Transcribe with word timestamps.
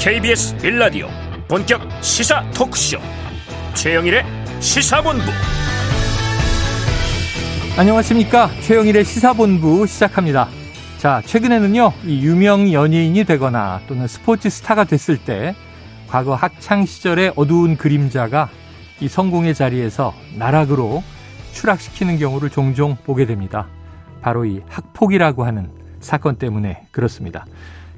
KBS 0.00 0.56
빌라디오 0.56 1.08
본격 1.46 1.82
시사 2.02 2.42
토크쇼. 2.52 2.98
최영일의 3.74 4.24
시사본부. 4.58 5.24
안녕하십니까? 7.76 8.48
최영일의 8.62 9.04
시사본부 9.04 9.86
시작합니다. 9.86 10.48
자 10.96 11.20
최근에는요 11.26 11.92
이 12.06 12.24
유명 12.24 12.72
연예인이 12.72 13.24
되거나 13.24 13.82
또는 13.88 14.06
스포츠 14.06 14.48
스타가 14.48 14.84
됐을 14.84 15.18
때 15.18 15.54
과거 16.08 16.34
학창 16.34 16.86
시절의 16.86 17.34
어두운 17.36 17.76
그림자가 17.76 18.48
이 19.00 19.08
성공의 19.08 19.54
자리에서 19.54 20.14
나락으로 20.34 21.02
추락시키는 21.52 22.18
경우를 22.18 22.48
종종 22.48 22.96
보게 23.04 23.26
됩니다. 23.26 23.66
바로 24.22 24.46
이 24.46 24.62
학폭이라고 24.66 25.44
하는 25.44 25.68
사건 26.00 26.36
때문에 26.36 26.86
그렇습니다. 26.90 27.44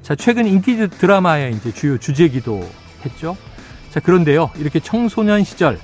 자, 0.03 0.15
최근 0.15 0.45
인기 0.45 0.75
드라마의 0.89 1.53
이제 1.53 1.71
주요 1.71 1.97
주제기도 1.97 2.69
했죠. 3.05 3.37
자, 3.89 4.01
그런데요. 4.01 4.51
이렇게 4.57 4.81
청소년 4.81 5.45
시절 5.45 5.79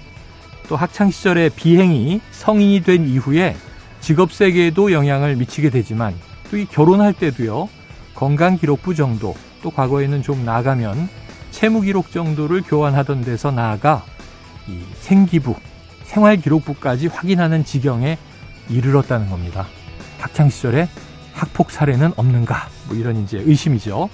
또 0.67 0.75
학창 0.75 1.09
시절의 1.09 1.51
비행이 1.51 2.19
성인이 2.31 2.83
된 2.83 3.07
이후에 3.07 3.55
직업 4.01 4.33
세계에도 4.33 4.91
영향을 4.91 5.35
미치게 5.37 5.69
되지만 5.69 6.13
또 6.51 6.57
이 6.57 6.65
결혼할 6.65 7.13
때도요. 7.13 7.69
건강 8.13 8.57
기록부 8.57 8.93
정도 8.93 9.35
또 9.61 9.71
과거에는 9.71 10.21
좀 10.21 10.43
나아가면 10.43 11.07
채무 11.51 11.81
기록 11.81 12.11
정도를 12.11 12.61
교환하던 12.63 13.21
데서 13.21 13.51
나아가 13.51 14.03
이 14.67 14.81
생기부, 14.99 15.55
생활 16.03 16.37
기록부까지 16.37 17.07
확인하는 17.07 17.63
지경에 17.63 18.17
이르렀다는 18.67 19.29
겁니다. 19.29 19.67
학창 20.19 20.49
시절에 20.49 20.89
학폭 21.39 21.71
사례는 21.71 22.11
없는가? 22.17 22.67
뭐 22.87 22.97
이런 22.97 23.23
이제 23.23 23.37
의심이죠. 23.37 24.09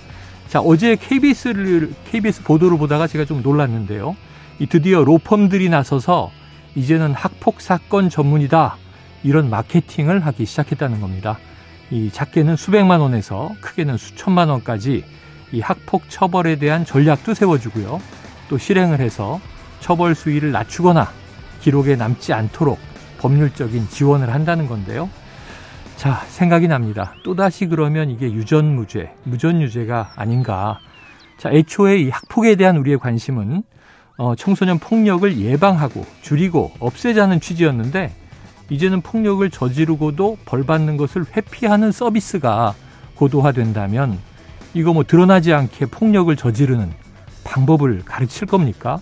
자, 0.47 0.59
어제 0.61 0.95
KBS를, 0.95 1.91
KBS 2.11 2.43
보도를 2.43 2.77
보다가 2.77 3.07
제가 3.07 3.25
좀 3.25 3.41
놀랐는데요. 3.41 4.15
이 4.59 4.67
드디어 4.67 5.03
로펌들이 5.03 5.69
나서서 5.69 6.31
이제는 6.75 7.13
학폭 7.13 7.61
사건 7.61 8.09
전문이다. 8.09 8.77
이런 9.23 9.49
마케팅을 9.49 10.19
하기 10.23 10.45
시작했다는 10.45 11.01
겁니다. 11.01 11.39
이 11.89 12.11
작게는 12.11 12.57
수백만 12.57 12.99
원에서 12.99 13.51
크게는 13.59 13.97
수천만 13.97 14.49
원까지 14.49 15.03
이 15.51 15.61
학폭 15.61 16.09
처벌에 16.09 16.57
대한 16.57 16.85
전략도 16.85 17.33
세워주고요. 17.33 18.01
또 18.49 18.57
실행을 18.59 18.99
해서 18.99 19.41
처벌 19.79 20.13
수위를 20.13 20.51
낮추거나 20.51 21.11
기록에 21.61 21.95
남지 21.95 22.33
않도록 22.33 22.77
법률적인 23.17 23.89
지원을 23.89 24.31
한다는 24.31 24.67
건데요. 24.67 25.09
자, 25.97 26.21
생각이 26.27 26.67
납니다. 26.67 27.13
또다시 27.23 27.67
그러면 27.67 28.09
이게 28.09 28.31
유전무죄, 28.31 29.13
무전유죄가 29.23 30.11
아닌가. 30.15 30.79
자, 31.37 31.49
애초에 31.51 31.97
이 31.97 32.09
학폭에 32.09 32.55
대한 32.55 32.77
우리의 32.77 32.99
관심은 32.99 33.63
어, 34.17 34.35
청소년 34.35 34.79
폭력을 34.79 35.37
예방하고 35.37 36.05
줄이고 36.21 36.71
없애자는 36.79 37.41
취지였는데 37.41 38.13
이제는 38.69 39.01
폭력을 39.01 39.47
저지르고도 39.49 40.37
벌 40.45 40.63
받는 40.63 40.97
것을 40.97 41.25
회피하는 41.35 41.91
서비스가 41.91 42.73
고도화된다면 43.15 44.17
이거 44.73 44.93
뭐 44.93 45.03
드러나지 45.03 45.53
않게 45.53 45.87
폭력을 45.87 46.33
저지르는 46.35 46.91
방법을 47.43 48.03
가르칠 48.05 48.47
겁니까? 48.47 48.99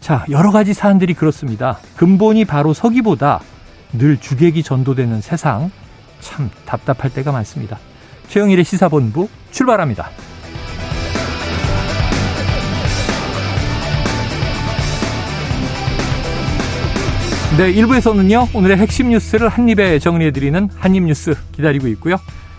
자, 0.00 0.24
여러 0.28 0.50
가지 0.50 0.74
사안들이 0.74 1.14
그렇습니다. 1.14 1.78
근본이 1.96 2.44
바로 2.44 2.74
서기보다 2.74 3.40
늘 3.92 4.18
주객이 4.18 4.62
전도되는 4.62 5.20
세상 5.20 5.70
참 6.24 6.50
답답할 6.64 7.12
때가 7.12 7.30
많습니다. 7.30 7.78
최영일의 8.28 8.64
시사본부 8.64 9.28
출발합니다. 9.52 10.08
네, 17.56 17.72
1부에서는요, 17.74 18.56
오늘의 18.56 18.78
핵심 18.78 19.10
뉴스를 19.10 19.48
한입에 19.48 20.00
정리해드리는 20.00 20.70
한입뉴스 20.74 21.36
기다리고 21.52 21.86
있고요. 21.88 22.16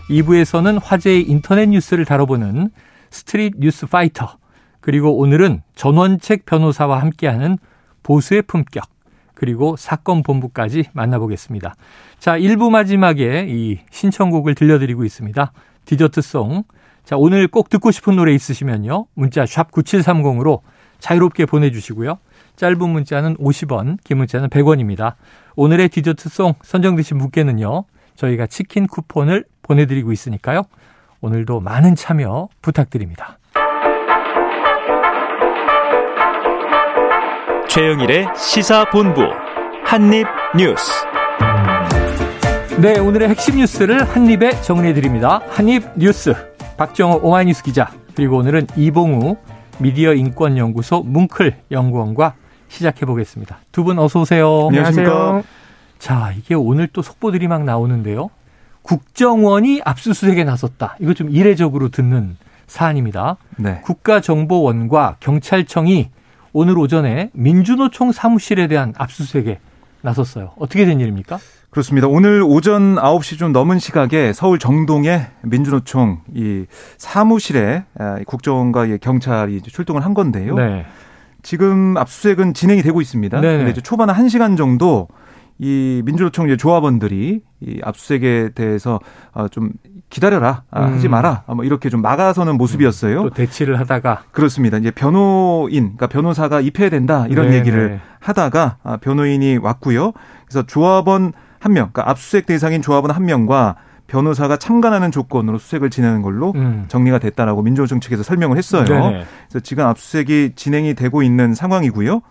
2부에서는 0.09 0.79
화제의 0.81 1.23
인터넷 1.23 1.66
뉴스를 1.66 2.06
다뤄보는 2.06 2.69
Street 3.09 3.56
News 3.57 3.88
Fighter, 3.88 4.38
그리고 4.79 5.18
오늘은 5.18 5.63
전원책 5.75 6.45
변호사와 6.45 7.01
함께하는 7.01 7.57
보수의 8.03 8.44
품격, 8.44 8.85
그리고 9.35 9.75
사건 9.78 10.23
본부까지 10.23 10.85
만나보겠습니다. 10.94 11.75
자, 12.19 12.38
1부 12.38 12.72
마지막에 12.72 13.46
이 13.47 13.79
신청곡을 13.91 14.56
들려드리고 14.56 15.03
있습니다. 15.06 15.51
디저트song. 15.85 16.63
자, 17.03 17.18
오늘 17.18 17.47
꼭 17.47 17.69
듣고 17.69 17.91
싶은 17.91 18.16
노래 18.16 18.34
있으시면요. 18.34 19.06
문자 19.13 19.45
샵 19.45 19.72
9730으로 19.72 20.62
자유롭게 21.00 21.45
보내주시고요. 21.45 22.18
짧은 22.56 22.90
문자는 22.90 23.38
50원, 23.38 23.97
긴 24.03 24.18
문자는 24.18 24.50
100원입니다. 24.50 25.16
오늘의 25.56 25.90
디저트송 25.90 26.56
선정되신 26.63 27.18
분께는요. 27.18 27.84
저희가 28.16 28.47
치킨 28.47 28.88
쿠폰을 28.88 29.44
보내드리고 29.62 30.12
있으니까요. 30.12 30.63
오늘도 31.22 31.59
많은 31.59 31.95
참여 31.95 32.50
부탁드립니다. 32.62 33.38
최영일의 37.75 38.28
시사본부 38.38 39.22
한입뉴스. 39.84 40.94
네, 42.80 42.97
오늘의 42.97 43.28
핵심 43.28 43.58
뉴스를 43.58 44.02
한입에 44.02 44.62
정리해 44.62 44.94
드립니다. 44.94 45.41
한입뉴스. 45.50 46.34
박정호 46.78 47.19
오마이뉴스 47.22 47.63
기자, 47.63 47.91
그리고 48.16 48.38
오늘은 48.38 48.68
이봉우 48.78 49.36
미디어 49.80 50.13
인권연구소 50.13 51.03
뭉클 51.03 51.63
연구원과 51.72 52.36
시작해 52.69 53.06
보겠습니다. 53.06 53.58
두 53.74 53.84
분 53.84 54.00
어서 54.00 54.22
오세요. 54.22 54.68
안녕하세요. 54.69 55.44
자, 56.00 56.31
이게 56.38 56.56
오늘 56.56 56.88
또 56.88 57.02
속보들이 57.02 57.50
막 57.50 57.66
나오는데요. 57.66 58.30
국정원이 58.84 59.81
압수수색에 59.84 60.46
나섰다. 60.46 60.96
이거 61.02 61.13
좀 61.13 61.30
이례적으로 61.30 61.90
듣는 61.90 62.38
사안입니다. 62.68 63.36
네. 63.57 63.81
국가정보원과 63.84 65.18
경찰청이 65.19 66.12
오늘 66.57 66.77
오전에 66.77 67.31
민주노총 67.33 68.13
사무실에 68.13 68.67
대한 68.67 68.93
압수수색에 68.97 69.59
나섰어요. 70.01 70.53
어떻게 70.57 70.85
된 70.85 71.01
일입니까? 71.01 71.38
그렇습니다. 71.69 72.07
오늘 72.07 72.43
오전 72.43 72.95
9시 72.95 73.38
좀 73.38 73.51
넘은 73.51 73.77
시각에 73.77 74.31
서울 74.31 74.57
정동의 74.57 75.27
민주노총 75.41 76.21
이 76.33 76.65
사무실에 76.97 77.83
국정원과 78.25 78.88
경찰이 79.01 79.63
출동을 79.63 80.05
한 80.05 80.13
건데요. 80.13 80.55
네. 80.55 80.85
지금 81.44 81.97
압수수색은 81.97 82.53
진행이 82.53 82.83
되고 82.83 83.01
있습니다. 83.01 83.41
네. 83.41 83.57
근데 83.57 83.71
이제 83.71 83.81
초반 83.81 84.07
1시간 84.07 84.55
정도 84.55 85.09
이 85.59 86.01
민주노총 86.05 86.45
이제 86.45 86.55
조합원들이 86.55 87.41
이 87.59 87.81
압수수색에 87.83 88.51
대해서 88.55 89.01
좀 89.51 89.71
기다려라 90.09 90.63
아, 90.71 90.85
음. 90.85 90.93
하지 90.93 91.07
마라 91.09 91.43
아, 91.47 91.55
뭐 91.55 91.66
이렇게 91.66 91.89
좀 91.89 92.01
막아서는 92.01 92.57
모습이었어요. 92.57 93.23
또 93.23 93.29
대치를 93.31 93.79
하다가 93.79 94.23
그렇습니다. 94.31 94.77
이제 94.77 94.91
변호인 94.91 95.95
그러니까 95.95 96.07
변호사가 96.07 96.61
입혀야 96.61 96.89
된다 96.89 97.25
이런 97.29 97.47
네네. 97.47 97.57
얘기를 97.59 97.99
하다가 98.19 98.77
아, 98.83 98.97
변호인이 98.97 99.57
왔고요. 99.57 100.13
그래서 100.45 100.65
조합원 100.65 101.33
한 101.59 101.73
명, 101.73 101.89
그러니까 101.91 102.11
압수수색 102.11 102.45
대상인 102.45 102.81
조합원 102.81 103.11
한 103.11 103.25
명과 103.25 103.75
변호사가 104.07 104.57
참관하는 104.57 105.11
조건으로 105.11 105.57
수색을 105.57 105.89
진행하는 105.89 106.21
걸로 106.21 106.53
음. 106.55 106.85
정리가 106.88 107.17
됐다라고 107.19 107.63
민주노총 107.63 107.99
측에서 107.99 108.21
설명을 108.21 108.57
했어요. 108.57 108.85
네네. 108.85 109.25
그래서 109.49 109.63
지금 109.63 109.85
압수수색이 109.85 110.51
진행이 110.55 110.94
되고 110.94 111.23
있는 111.23 111.55
상황이고요. 111.55 112.21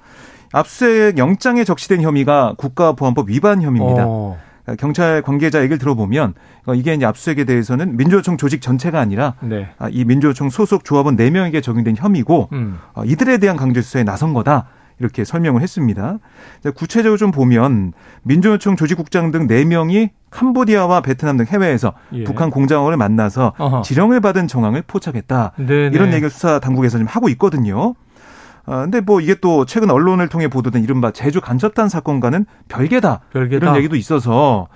압수수색 0.53 1.19
영장에 1.19 1.65
적시된 1.65 2.01
혐의가 2.01 2.55
국가보안법 2.57 3.29
위반 3.29 3.61
혐의입니다. 3.61 4.05
어. 4.07 4.39
경찰 4.79 5.23
관계자 5.23 5.61
얘기를 5.61 5.79
들어보면 5.79 6.35
이게 6.75 6.95
이제 6.95 7.05
압수수색에 7.05 7.45
대해서는 7.45 7.97
민주노총 7.97 8.37
조직 8.37 8.63
전체가 8.63 8.99
아니라 8.99 9.35
네. 9.41 9.69
아, 9.79 9.89
이 9.91 10.05
민주노총 10.05 10.51
소속 10.51 10.85
조합원 10.85 11.17
4명에게 11.17 11.63
적용된 11.63 11.97
혐의고 11.97 12.49
음. 12.53 12.79
어, 12.95 13.05
이들에 13.05 13.39
대한 13.39 13.57
강제 13.57 13.83
수사에 13.83 14.05
나선 14.05 14.33
거다. 14.33 14.69
이렇게 15.01 15.25
설명을 15.25 15.61
했습니다. 15.61 16.19
구체적으로 16.77 17.17
좀 17.17 17.33
보면 17.33 17.93
민주노총 18.23 18.77
조직국장 18.77 19.33
등 19.33 19.49
4명이 19.49 20.11
캄보디아와 20.31 21.01
베트남 21.01 21.37
등 21.37 21.47
해외에서 21.47 21.95
예. 22.13 22.25
북한 22.25 22.51
공장원을 22.51 22.97
만나서 22.97 23.55
어허. 23.59 23.83
지령을 23.83 24.21
받은 24.21 24.47
정황을 24.47 24.83
포착했다. 24.87 25.53
네네. 25.57 25.91
이런 25.95 26.13
얘기를 26.13 26.31
수사 26.31 26.61
당국에서 26.61 26.99
좀 26.99 27.07
하고 27.09 27.29
있거든요. 27.31 27.95
아, 28.67 28.83
근데 28.83 29.01
뭐 29.01 29.21
이게 29.21 29.35
또 29.35 29.67
최근 29.67 29.91
언론을 29.91 30.29
통해 30.29 30.49
보도된 30.49 30.83
이른바 30.83 31.11
제주 31.11 31.41
간접단 31.41 31.89
사건과는 31.89 32.47
별개다. 32.69 33.21
별개다. 33.33 33.65
이런 33.65 33.77
얘기도 33.77 33.97
있어서 33.97 34.69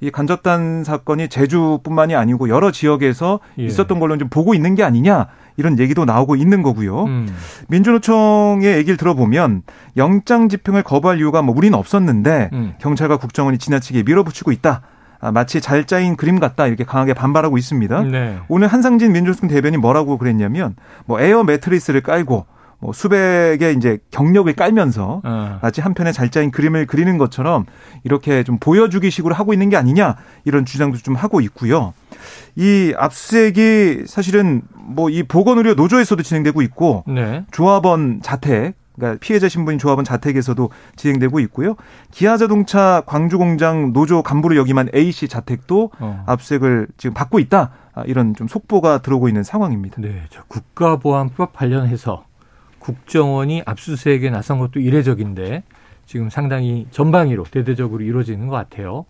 이 0.00 0.10
간접단 0.10 0.84
사건이 0.84 1.28
제주뿐만이 1.28 2.16
아니고 2.16 2.48
여러 2.48 2.70
지역에서 2.70 3.40
예. 3.58 3.64
있었던 3.64 4.00
걸로 4.00 4.16
좀 4.18 4.28
보고 4.28 4.54
있는 4.54 4.74
게 4.74 4.82
아니냐. 4.82 5.28
이런 5.58 5.78
얘기도 5.78 6.04
나오고 6.04 6.36
있는 6.36 6.62
거고요. 6.62 7.04
음. 7.04 7.28
민주노총의 7.68 8.76
얘기를 8.76 8.98
들어보면 8.98 9.62
영장 9.96 10.50
집행을 10.50 10.82
거부할 10.82 11.18
이유가 11.18 11.40
뭐 11.40 11.54
우리는 11.56 11.78
없었는데 11.78 12.50
음. 12.52 12.74
경찰과 12.78 13.16
국정원이 13.16 13.56
지나치게 13.56 14.02
밀어붙이고 14.02 14.52
있다. 14.52 14.82
아, 15.18 15.32
마치 15.32 15.62
잘 15.62 15.84
짜인 15.84 16.16
그림 16.16 16.38
같다 16.38 16.66
이렇게 16.66 16.84
강하게 16.84 17.14
반발하고 17.14 17.56
있습니다. 17.56 18.02
네. 18.02 18.38
오늘 18.48 18.68
한상진 18.68 19.12
민주노총 19.12 19.48
대변인 19.48 19.80
뭐라고 19.80 20.18
그랬냐면 20.18 20.76
뭐 21.06 21.20
에어 21.20 21.42
매트리스를 21.42 22.02
깔고 22.02 22.44
뭐 22.78 22.92
수백의 22.92 23.74
이제 23.76 23.98
경력을 24.10 24.52
깔면서 24.52 25.22
어. 25.24 25.58
마치 25.62 25.80
한편에 25.80 26.12
잘 26.12 26.30
짜인 26.30 26.50
그림을 26.50 26.86
그리는 26.86 27.16
것처럼 27.18 27.64
이렇게 28.04 28.44
좀 28.44 28.58
보여주기 28.58 29.10
식으로 29.10 29.34
하고 29.34 29.52
있는 29.52 29.70
게 29.70 29.76
아니냐 29.76 30.16
이런 30.44 30.64
주장도 30.64 30.98
좀 30.98 31.14
하고 31.14 31.40
있고요. 31.40 31.94
이 32.54 32.94
압수수색이 32.96 34.04
사실은 34.06 34.62
뭐 34.74 35.10
이 35.10 35.22
보건의료 35.22 35.74
노조에서도 35.74 36.22
진행되고 36.22 36.62
있고 36.62 37.04
네. 37.06 37.44
조합원 37.50 38.20
자택 38.22 38.74
그러니까 38.94 39.18
피해자 39.20 39.48
신부인 39.48 39.78
조합원 39.78 40.04
자택에서도 40.04 40.70
진행되고 40.96 41.40
있고요. 41.40 41.76
기아자동차 42.10 43.02
광주공장 43.06 43.92
노조 43.92 44.22
간부를 44.22 44.56
역임한 44.56 44.88
A 44.94 45.12
씨 45.12 45.28
자택도 45.28 45.90
어. 46.00 46.24
압수색을 46.26 46.88
지금 46.96 47.14
받고 47.14 47.38
있다. 47.38 47.70
아, 47.94 48.02
이런 48.06 48.34
좀 48.34 48.48
속보가 48.48 48.98
들어오고 49.02 49.28
있는 49.28 49.42
상황입니다. 49.42 50.00
네. 50.00 50.22
저 50.30 50.42
국가보안법 50.48 51.52
관련해서 51.52 52.24
국정원이 52.86 53.64
압수수색에 53.66 54.30
나선 54.30 54.60
것도 54.60 54.78
이례적인데 54.78 55.64
지금 56.04 56.30
상당히 56.30 56.86
전방위로 56.92 57.42
대대적으로 57.50 58.04
이루어지는 58.04 58.46
것 58.46 58.54
같아요. 58.54 59.06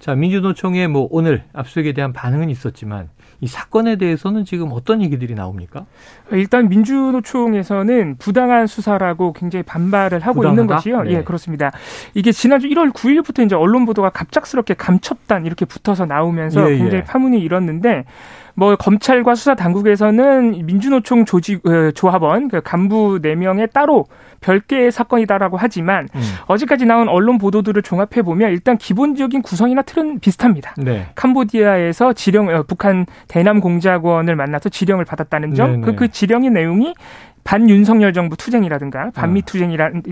자, 0.00 0.16
민주노총의 0.16 0.88
뭐 0.88 1.06
오늘 1.12 1.44
압수수색에 1.52 1.92
대한 1.92 2.12
반응은 2.12 2.50
있었지만 2.50 3.10
이 3.40 3.46
사건에 3.46 3.94
대해서는 3.94 4.44
지금 4.44 4.70
어떤 4.72 5.02
얘기들이 5.02 5.36
나옵니까? 5.36 5.86
일단 6.32 6.68
민주노총에서는 6.68 8.16
부당한 8.18 8.66
수사라고 8.66 9.32
굉장히 9.32 9.62
반발을 9.62 10.18
하고 10.20 10.40
부당하다? 10.40 10.62
있는 10.62 10.66
것이요. 10.74 11.02
네. 11.02 11.10
예, 11.12 11.22
그렇습니다. 11.22 11.70
이게 12.14 12.32
지난주 12.32 12.68
1월 12.68 12.92
9일부터 12.92 13.44
이제 13.44 13.54
언론 13.54 13.86
보도가 13.86 14.10
갑작스럽게 14.10 14.74
감첩단 14.74 15.46
이렇게 15.46 15.64
붙어서 15.64 16.06
나오면서 16.06 16.68
예, 16.68 16.74
예. 16.74 16.78
굉장히 16.78 17.04
파문이 17.04 17.38
일었는데 17.40 18.04
뭐 18.54 18.76
검찰과 18.76 19.34
수사 19.34 19.54
당국에서는 19.54 20.66
민주노총 20.66 21.24
조직 21.24 21.66
어, 21.66 21.90
조합원 21.92 22.48
그 22.48 22.60
간부 22.60 23.20
4명에 23.22 23.72
따로 23.72 24.06
별개의 24.40 24.92
사건이다라고 24.92 25.56
하지만 25.56 26.08
음. 26.14 26.20
어제까지 26.46 26.84
나온 26.84 27.08
언론 27.08 27.38
보도들을 27.38 27.80
종합해 27.82 28.22
보면 28.22 28.50
일단 28.50 28.76
기본적인 28.76 29.42
구성이나 29.42 29.82
틀은 29.82 30.20
비슷합니다. 30.20 30.74
네. 30.78 31.06
캄보디아에서 31.14 32.12
지령 32.12 32.48
어, 32.48 32.64
북한 32.66 33.06
대남 33.28 33.60
공작원을 33.60 34.36
만나서 34.36 34.68
지령을 34.68 35.04
받았다는 35.04 35.54
점, 35.54 35.72
네네. 35.72 35.86
그, 35.86 35.94
그 35.94 36.08
지령의 36.08 36.50
내용이 36.50 36.94
반윤석열 37.44 38.12
정부 38.12 38.36
투쟁이라든가 38.36 39.10
반미 39.14 39.40
아. 39.40 39.44
투쟁이라는 39.44 40.02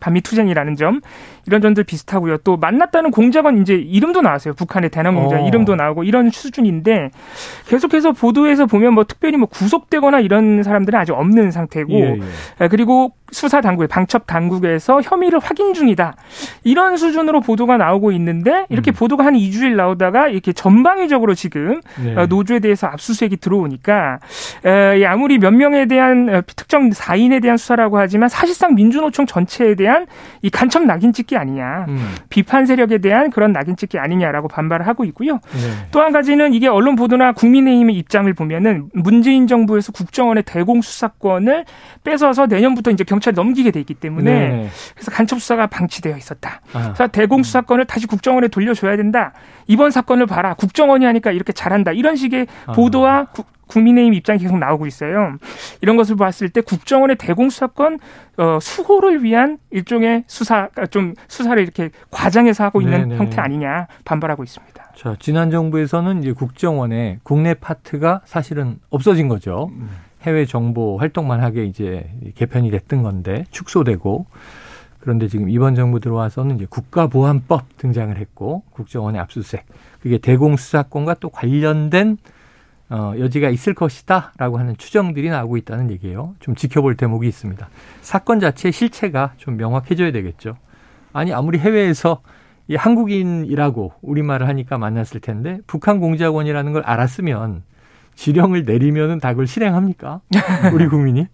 반미 0.00 0.20
투쟁이라는 0.20 0.76
점 0.76 1.00
이런 1.46 1.60
점들 1.60 1.84
비슷하고요. 1.84 2.38
또 2.38 2.56
만났다는 2.56 3.10
공작원 3.10 3.60
이제 3.60 3.74
이름도 3.74 4.22
나왔어요. 4.22 4.54
북한의 4.54 4.90
대남 4.90 5.14
공작 5.14 5.40
어. 5.40 5.46
이름도 5.46 5.76
나오고 5.76 6.04
이런 6.04 6.30
수준인데 6.30 7.10
계속해서 7.68 8.12
보도에서 8.12 8.66
보면 8.66 8.94
뭐 8.94 9.04
특별히 9.04 9.36
뭐 9.36 9.48
구속되거나 9.48 10.20
이런 10.20 10.62
사람들은 10.62 10.98
아직 10.98 11.12
없는 11.12 11.50
상태고 11.50 11.92
예, 11.92 12.18
예. 12.60 12.64
에, 12.64 12.68
그리고 12.68 13.12
수사 13.32 13.60
당국의 13.60 13.88
방첩 13.88 14.26
당국에서 14.26 15.00
혐의를 15.02 15.38
확인 15.40 15.74
중이다. 15.74 16.14
이런 16.64 16.96
수준으로 16.96 17.40
보도가 17.40 17.76
나오고 17.76 18.12
있는데 18.12 18.66
이렇게 18.68 18.92
음. 18.92 18.94
보도가 18.94 19.24
한 19.24 19.34
2주일 19.34 19.74
나오다가 19.74 20.28
이렇게 20.28 20.52
전방위적으로 20.52 21.34
지금 21.34 21.80
네. 22.02 22.14
어, 22.16 22.26
노조에 22.26 22.60
대해서 22.60 22.86
압수수색이 22.86 23.38
들어오니까 23.38 24.20
아무리 25.06 25.38
몇 25.38 25.52
명에 25.52 25.86
대한 25.86 26.28
어, 26.28 26.42
특정 26.76 26.90
사인에 26.92 27.40
대한 27.40 27.56
수사라고 27.56 27.98
하지만 27.98 28.28
사실상 28.28 28.74
민주노총 28.74 29.24
전체에 29.26 29.74
대한 29.74 30.06
이 30.42 30.50
간첩 30.50 30.84
낙인 30.84 31.12
찍기 31.12 31.36
아니냐. 31.36 31.86
음. 31.88 32.14
비판 32.28 32.66
세력에 32.66 32.98
대한 32.98 33.30
그런 33.30 33.52
낙인 33.52 33.76
찍기 33.76 33.98
아니냐라고 33.98 34.48
반발을 34.48 34.86
하고 34.86 35.04
있고요. 35.06 35.34
네. 35.52 35.88
또한 35.90 36.12
가지는 36.12 36.52
이게 36.52 36.68
언론 36.68 36.94
보도나 36.96 37.32
국민의힘의 37.32 37.96
입장을 37.96 38.32
보면은 38.34 38.90
문재인 38.92 39.46
정부에서 39.46 39.92
국정원의 39.92 40.42
대공 40.44 40.82
수사권을 40.82 41.64
뺏어서 42.04 42.46
내년부터 42.46 42.90
이제 42.90 43.04
경찰 43.04 43.32
넘기게 43.32 43.70
돼 43.70 43.80
있기 43.80 43.94
때문에 43.94 44.48
네. 44.48 44.68
그래서 44.94 45.10
간첩 45.10 45.40
수사가 45.40 45.66
방치되어 45.68 46.16
있었다. 46.16 46.60
아. 46.74 46.82
그래서 46.94 47.06
대공 47.08 47.42
수사권을 47.42 47.86
다시 47.86 48.06
국정원에 48.06 48.48
돌려줘야 48.48 48.96
된다. 48.96 49.32
이번 49.66 49.90
사건을 49.90 50.26
봐라. 50.26 50.54
국정원이 50.54 51.04
하니까 51.06 51.30
이렇게 51.32 51.52
잘한다. 51.52 51.92
이런 51.92 52.16
식의 52.16 52.46
아. 52.66 52.72
보도와 52.72 53.26
구- 53.32 53.44
국민의힘 53.66 54.14
입장이 54.14 54.38
계속 54.38 54.58
나오고 54.58 54.86
있어요. 54.86 55.36
이런 55.80 55.96
것을 55.96 56.16
봤을 56.16 56.48
때 56.48 56.60
국정원의 56.60 57.16
대공 57.16 57.50
수사권 57.50 57.98
어, 58.36 58.58
수호를 58.60 59.22
위한 59.24 59.58
일종의 59.70 60.24
수사 60.26 60.68
좀 60.90 61.14
수사를 61.28 61.60
이렇게 61.62 61.90
과장해서 62.10 62.64
하고 62.64 62.80
있는 62.80 63.08
네네. 63.08 63.16
형태 63.16 63.40
아니냐 63.40 63.86
반발하고 64.04 64.44
있습니다. 64.44 64.92
자, 64.94 65.16
지난 65.18 65.50
정부에서는 65.50 66.22
이제 66.22 66.32
국정원의 66.32 67.20
국내 67.22 67.54
파트가 67.54 68.22
사실은 68.24 68.78
없어진 68.90 69.28
거죠. 69.28 69.70
해외 70.22 70.44
정보 70.44 70.98
활동만 70.98 71.42
하게 71.42 71.64
이제 71.64 72.10
개편이 72.34 72.70
됐던 72.70 73.02
건데 73.02 73.44
축소되고 73.50 74.26
그런데 75.00 75.28
지금 75.28 75.48
이번 75.48 75.76
정부 75.76 76.00
들어와서는 76.00 76.56
이제 76.56 76.66
국가보안법 76.68 77.76
등장을 77.76 78.16
했고 78.16 78.64
국정원의 78.70 79.20
압수수색 79.20 79.64
그게 80.00 80.18
대공수사권과 80.18 81.14
또 81.20 81.28
관련된 81.28 82.18
어, 82.88 83.14
여지가 83.18 83.50
있을 83.50 83.74
것이다라고 83.74 84.58
하는 84.58 84.76
추정들이 84.76 85.28
나오고 85.28 85.56
있다는 85.56 85.90
얘기예요. 85.90 86.34
좀 86.40 86.54
지켜볼 86.54 86.96
대목이 86.96 87.26
있습니다. 87.26 87.68
사건 88.00 88.40
자체의 88.40 88.72
실체가 88.72 89.32
좀 89.38 89.56
명확해져야 89.56 90.12
되겠죠. 90.12 90.56
아니 91.12 91.32
아무리 91.32 91.58
해외에서 91.58 92.20
이 92.68 92.76
한국인이라고 92.76 93.92
우리말을 94.02 94.48
하니까 94.48 94.78
만났을 94.78 95.20
텐데 95.20 95.58
북한 95.66 96.00
공작원이라는 96.00 96.72
걸 96.72 96.82
알았으면 96.82 97.62
지령을 98.14 98.64
내리면은 98.64 99.18
다 99.18 99.30
그걸 99.30 99.46
실행합니까? 99.46 100.20
우리 100.72 100.88
국민이? 100.88 101.26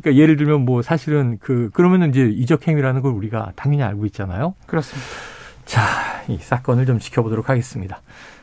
그러니까 0.00 0.14
예를 0.20 0.36
들면 0.36 0.64
뭐 0.64 0.82
사실은 0.82 1.38
그 1.40 1.70
그러면은 1.72 2.10
이제 2.10 2.26
이적 2.26 2.66
행위라는 2.68 3.02
걸 3.02 3.12
우리가 3.12 3.52
당연히 3.56 3.82
알고 3.82 4.06
있잖아요. 4.06 4.54
그렇습니다. 4.66 5.08
자, 5.64 5.82
이 6.28 6.38
사건을 6.38 6.86
좀 6.86 6.98
지켜보도록 6.98 7.48
하겠습니다. 7.48 8.00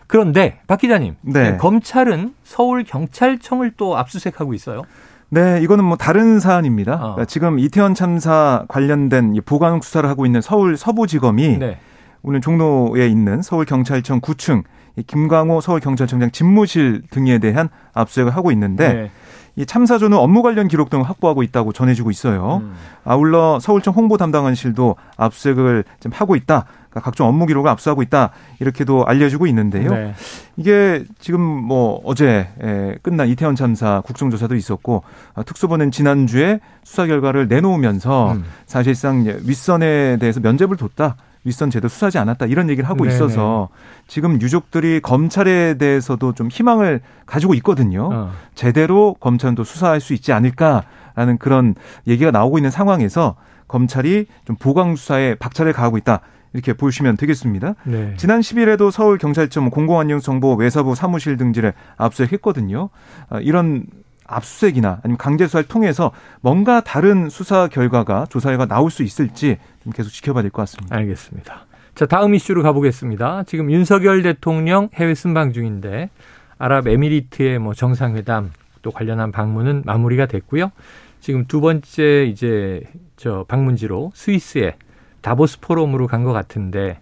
그런데 0.10 0.60
박 0.66 0.80
기자님, 0.80 1.18
네. 1.22 1.56
검찰은 1.58 2.34
서울 2.44 2.84
경찰청을 2.84 3.74
또 3.78 3.96
압수수색하고 3.96 4.56
있어요. 4.56 4.82
네, 5.30 5.60
이거는 5.62 5.86
뭐 5.86 5.98
다른 5.98 6.40
사안입니다. 6.40 6.96
어. 6.96 6.98
그러니까 6.98 7.26
지금 7.26 7.60
이태원 7.60 7.94
참사 7.94 8.66
관련된 8.70 9.36
이 9.36 9.42
보강 9.42 9.82
수사를 9.82 10.10
하고 10.10 10.26
있는 10.26 10.42
서울 10.42 10.78
서부지검이 10.78 11.60
네. 11.60 11.78
오늘 12.24 12.42
종로에 12.42 13.08
있는 13.08 13.44
서울경찰청 13.44 14.22
9층 14.22 14.64
이 14.96 15.04
김광호 15.04 15.62
서울경찰청장 15.62 16.32
집무실 16.32 17.04
등에 17.12 17.38
대한 17.38 17.70
압수수색을 17.94 18.36
하고 18.36 18.52
있는데 18.52 18.94
네. 18.94 19.12
이 19.60 19.66
참사 19.66 19.98
전후 19.98 20.18
업무 20.20 20.42
관련 20.42 20.70
기록 20.70 20.90
등을 20.90 21.04
확보하고 21.04 21.44
있다고 21.44 21.74
전해지고 21.74 22.12
있어요. 22.12 22.62
음. 22.64 22.76
아울러 23.04 23.60
서울청 23.60 23.94
홍보 23.94 24.16
담당관실도 24.16 24.96
압수수색을 25.18 25.84
좀 26.00 26.14
하고 26.16 26.38
있다. 26.38 26.64
그러니까 26.90 27.02
각종 27.02 27.28
업무 27.28 27.46
기록을 27.46 27.70
압수하고 27.70 28.02
있다. 28.02 28.30
이렇게도 28.62 29.06
알려지고 29.06 29.48
있는데요. 29.48 29.92
네. 29.92 30.14
이게 30.56 31.04
지금 31.20 31.42
뭐 31.42 32.00
어제 32.06 32.48
에, 32.62 32.96
끝난 33.02 33.28
이태원 33.28 33.58
참사 33.58 34.00
국정조사도 34.06 34.56
있었고 34.56 35.04
아, 35.36 35.44
특수본은 35.44 35.92
지난주에 35.92 36.62
수사 36.86 37.06
결과를 37.06 37.50
내놓으면서 37.50 38.32
음. 38.32 38.46
사실상 38.66 39.26
윗선에 39.44 40.20
대해서 40.20 40.40
면죄부를 40.40 40.78
뒀다. 40.78 41.18
윗선 41.44 41.70
제도 41.70 41.88
수사하지 41.88 42.18
않았다 42.18 42.46
이런 42.48 42.70
얘기를 42.70 42.90
하고 42.90 43.04
네네. 43.04 43.16
있어서 43.16 43.70
지금 44.08 44.42
유족들이 44.42 45.00
검찰에 45.02 45.78
대해서도 45.78 46.34
좀 46.34 46.50
희망을 46.50 47.02
가지고 47.26 47.54
있거든요. 47.56 48.10
어. 48.12 48.32
제대로 48.56 49.16
검찰은 49.20 49.56
또 49.56 49.64
수사할 49.64 50.02
수 50.02 50.14
있지 50.14 50.34
않을까라는 50.34 51.38
그런 51.40 51.76
얘기가 52.08 52.32
나오고 52.32 52.58
있는 52.58 52.72
상황에서 52.72 53.36
검찰이 53.68 54.26
좀 54.46 54.56
보강 54.58 54.96
수사에 54.96 55.36
박차를 55.36 55.74
가하고 55.74 55.98
있다. 55.98 56.22
이렇게 56.54 56.74
보시면 56.74 57.16
되겠습니다. 57.18 57.76
네. 57.84 58.16
지난 58.18 58.40
10일에도 58.42 58.90
서울경찰청 58.92 59.70
공공안전정보 59.70 60.56
외사부 60.56 60.96
사무실 60.96 61.38
등지를 61.38 61.74
압수했거든요. 61.96 62.90
아, 63.30 63.40
이런 63.40 63.86
압수수색이나 64.30 65.00
아니면 65.04 65.18
강제수사를 65.18 65.68
통해서 65.68 66.12
뭔가 66.42 66.82
다른 66.82 67.30
수사 67.30 67.68
결과가 67.68 68.28
조사 68.30 68.50
결과 68.50 68.66
나올 68.66 68.92
수 68.92 69.04
있을지 69.04 69.58
좀 69.84 69.92
계속 69.94 70.10
지켜봐야 70.12 70.44
될 70.44 70.52
것 70.52 70.62
같습니다. 70.64 70.96
알겠습니다. 70.96 71.66
자, 71.96 72.06
다음 72.06 72.34
이슈로 72.36 72.64
가보겠습니다. 72.64 73.44
지금 73.44 73.72
윤석열 73.72 74.22
대통령 74.22 74.90
해외 74.94 75.14
순방 75.16 75.52
중인데 75.54 76.10
아랍에미리트의 76.58 77.60
뭐 77.60 77.74
정상회담 77.74 78.52
또 78.82 78.92
관련한 78.92 79.32
방문은 79.32 79.84
마무리가 79.86 80.26
됐고요. 80.26 80.72
지금 81.20 81.46
두 81.46 81.60
번째 81.62 82.26
이제 82.26 82.82
저 83.18 83.44
방문지로 83.48 84.12
스위스의 84.16 84.76
다보스 85.22 85.60
포럼으로 85.60 86.08
간 86.08 86.24
것 86.24 86.32
같은데 86.32 87.00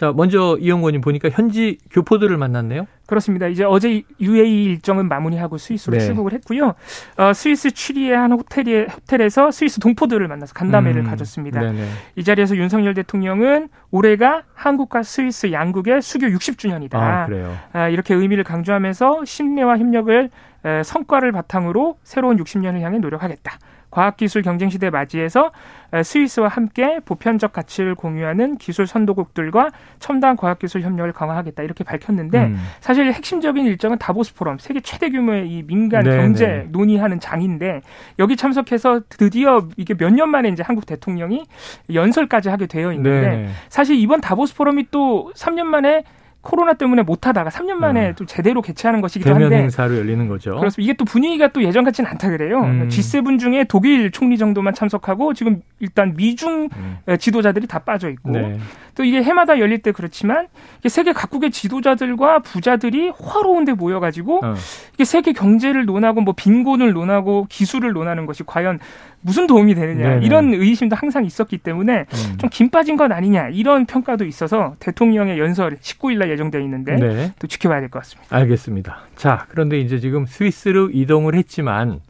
자, 0.00 0.14
먼저 0.16 0.56
이영권님 0.58 1.02
보니까 1.02 1.28
현지 1.28 1.76
교포들을 1.90 2.34
만났네요. 2.38 2.86
그렇습니다. 3.06 3.48
이제 3.48 3.64
어제 3.64 4.02
UAE 4.18 4.64
일정은 4.64 5.08
마무리하고 5.08 5.58
스위스로 5.58 5.98
네. 5.98 6.02
출국을 6.02 6.32
했고요. 6.32 6.72
어, 7.18 7.32
스위스 7.34 7.70
취리의 7.70 8.16
한 8.16 8.32
호텔에, 8.32 8.86
호텔에서 8.86 9.50
스위스 9.50 9.78
동포들을 9.78 10.26
만나서 10.26 10.54
간담회를 10.54 11.02
음, 11.02 11.04
가졌습니다. 11.04 11.60
네네. 11.60 11.86
이 12.16 12.24
자리에서 12.24 12.56
윤석열 12.56 12.94
대통령은 12.94 13.68
올해가 13.90 14.44
한국과 14.54 15.02
스위스 15.02 15.52
양국의 15.52 16.00
수교 16.00 16.28
60주년이다. 16.28 16.94
아, 16.94 17.26
그래요. 17.26 17.54
아, 17.74 17.88
이렇게 17.90 18.14
의미를 18.14 18.42
강조하면서 18.42 19.26
신뢰와 19.26 19.76
협력을 19.76 20.30
에, 20.64 20.82
성과를 20.82 21.30
바탕으로 21.32 21.98
새로운 22.04 22.42
60년을 22.42 22.80
향해 22.80 22.98
노력하겠다. 23.00 23.58
과학기술 23.90 24.42
경쟁시대 24.42 24.90
맞이해서 24.90 25.50
스위스와 26.04 26.48
함께 26.48 27.00
보편적 27.04 27.52
가치를 27.52 27.96
공유하는 27.96 28.56
기술 28.58 28.86
선도국들과 28.86 29.70
첨단 29.98 30.36
과학기술 30.36 30.82
협력을 30.82 31.12
강화하겠다 31.12 31.62
이렇게 31.64 31.82
밝혔는데 31.82 32.38
음. 32.44 32.56
사실 32.80 33.12
핵심적인 33.12 33.66
일정은 33.66 33.98
다보스 33.98 34.34
포럼 34.34 34.58
세계 34.58 34.80
최대 34.80 35.10
규모의 35.10 35.50
이 35.50 35.62
민간 35.64 36.04
네네. 36.04 36.16
경제 36.16 36.46
네. 36.46 36.66
논의하는 36.70 37.18
장인데 37.18 37.80
여기 38.20 38.36
참석해서 38.36 39.00
드디어 39.08 39.66
이게 39.76 39.94
몇 39.94 40.10
년 40.10 40.28
만에 40.30 40.48
이제 40.48 40.62
한국 40.62 40.86
대통령이 40.86 41.46
연설까지 41.92 42.48
하게 42.48 42.66
되어 42.66 42.92
있는데 42.92 43.28
네네. 43.30 43.48
사실 43.68 43.96
이번 43.96 44.20
다보스 44.20 44.54
포럼이 44.56 44.86
또 44.90 45.32
3년 45.36 45.64
만에 45.64 46.04
코로나 46.42 46.72
때문에 46.72 47.02
못하다가 47.02 47.50
3년 47.50 47.74
만에 47.74 48.08
음. 48.08 48.14
또 48.16 48.24
제대로 48.24 48.62
개최하는 48.62 49.00
것이기도 49.00 49.34
한데 49.34 49.56
행사로 49.56 49.96
열리는 49.96 50.26
거죠. 50.26 50.56
그렇습니다. 50.58 50.82
이게 50.82 50.96
또 50.96 51.04
분위기가 51.04 51.48
또 51.48 51.62
예전 51.62 51.84
같지는 51.84 52.08
않다 52.10 52.30
그래요. 52.30 52.60
음. 52.60 52.88
G7 52.88 53.38
중에 53.38 53.64
독일 53.64 54.10
총리 54.10 54.38
정도만 54.38 54.72
참석하고 54.74 55.34
지금 55.34 55.60
일단 55.80 56.14
미중 56.16 56.68
음. 56.74 56.98
지도자들이 57.18 57.66
다 57.66 57.80
빠져 57.80 58.08
있고 58.10 58.30
네. 58.30 58.58
또 58.94 59.04
이게 59.04 59.22
해마다 59.22 59.58
열릴 59.58 59.78
때 59.78 59.92
그렇지만 59.92 60.48
이게 60.78 60.88
세계 60.88 61.12
각국의 61.12 61.50
지도자들과 61.50 62.40
부자들이 62.40 63.12
화로운데 63.18 63.72
모여가지고 63.74 64.44
어. 64.44 64.54
이게 64.94 65.04
세계 65.04 65.32
경제를 65.32 65.84
논하고 65.84 66.20
뭐 66.20 66.34
빈곤을 66.36 66.92
논하고 66.92 67.46
기술을 67.48 67.92
논하는 67.92 68.26
것이 68.26 68.44
과연 68.44 68.78
무슨 69.22 69.46
도움이 69.46 69.74
되느냐 69.74 70.08
네네. 70.14 70.26
이런 70.26 70.54
의심도 70.54 70.96
항상 70.96 71.24
있었기 71.24 71.58
때문에 71.58 72.06
음. 72.10 72.38
좀김 72.38 72.70
빠진 72.70 72.96
것 72.96 73.10
아니냐 73.12 73.48
이런 73.48 73.84
평가도 73.86 74.24
있어서 74.24 74.76
대통령의 74.80 75.38
연설 75.38 75.76
19일날 75.76 76.30
예정되어 76.30 76.60
있는데 76.62 76.96
네. 76.96 77.32
또 77.38 77.46
지켜봐야 77.46 77.80
될 77.80 77.90
것 77.90 77.98
같습니다. 78.00 78.34
알겠습니다. 78.34 78.98
자 79.16 79.46
그런데 79.50 79.78
이제 79.78 79.98
지금 79.98 80.24
스위스로 80.26 80.88
이동을 80.90 81.34
했지만 81.34 82.00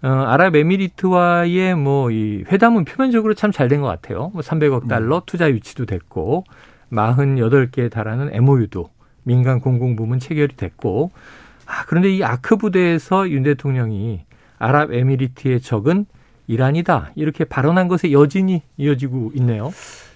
어, 0.00 0.08
아랍에미리트와의 0.08 1.74
뭐 1.74 2.10
이 2.10 2.44
회담은 2.50 2.84
표면적으로 2.84 3.34
참 3.34 3.50
잘 3.52 3.68
된 3.68 3.80
것 3.82 3.88
같아요. 3.88 4.30
뭐 4.32 4.40
300억 4.42 4.88
달러 4.88 5.22
투자 5.26 5.50
유치도 5.50 5.84
됐고 5.86 6.44
48개에 6.92 7.90
달하는 7.90 8.30
MOU도 8.32 8.88
민간 9.24 9.60
공공 9.60 9.96
부문 9.96 10.18
체결이 10.20 10.56
됐고 10.56 11.10
아 11.66 11.84
그런데 11.86 12.10
이 12.10 12.22
아크 12.24 12.56
부대에서 12.56 13.28
윤 13.30 13.42
대통령이 13.42 14.22
아랍에미리트의 14.58 15.60
적은 15.60 16.06
이란이다 16.48 17.12
이렇게 17.14 17.44
발언한 17.44 17.86
것의 17.88 18.12
여진이 18.12 18.62
이어지고 18.76 19.32
있네요. 19.36 19.72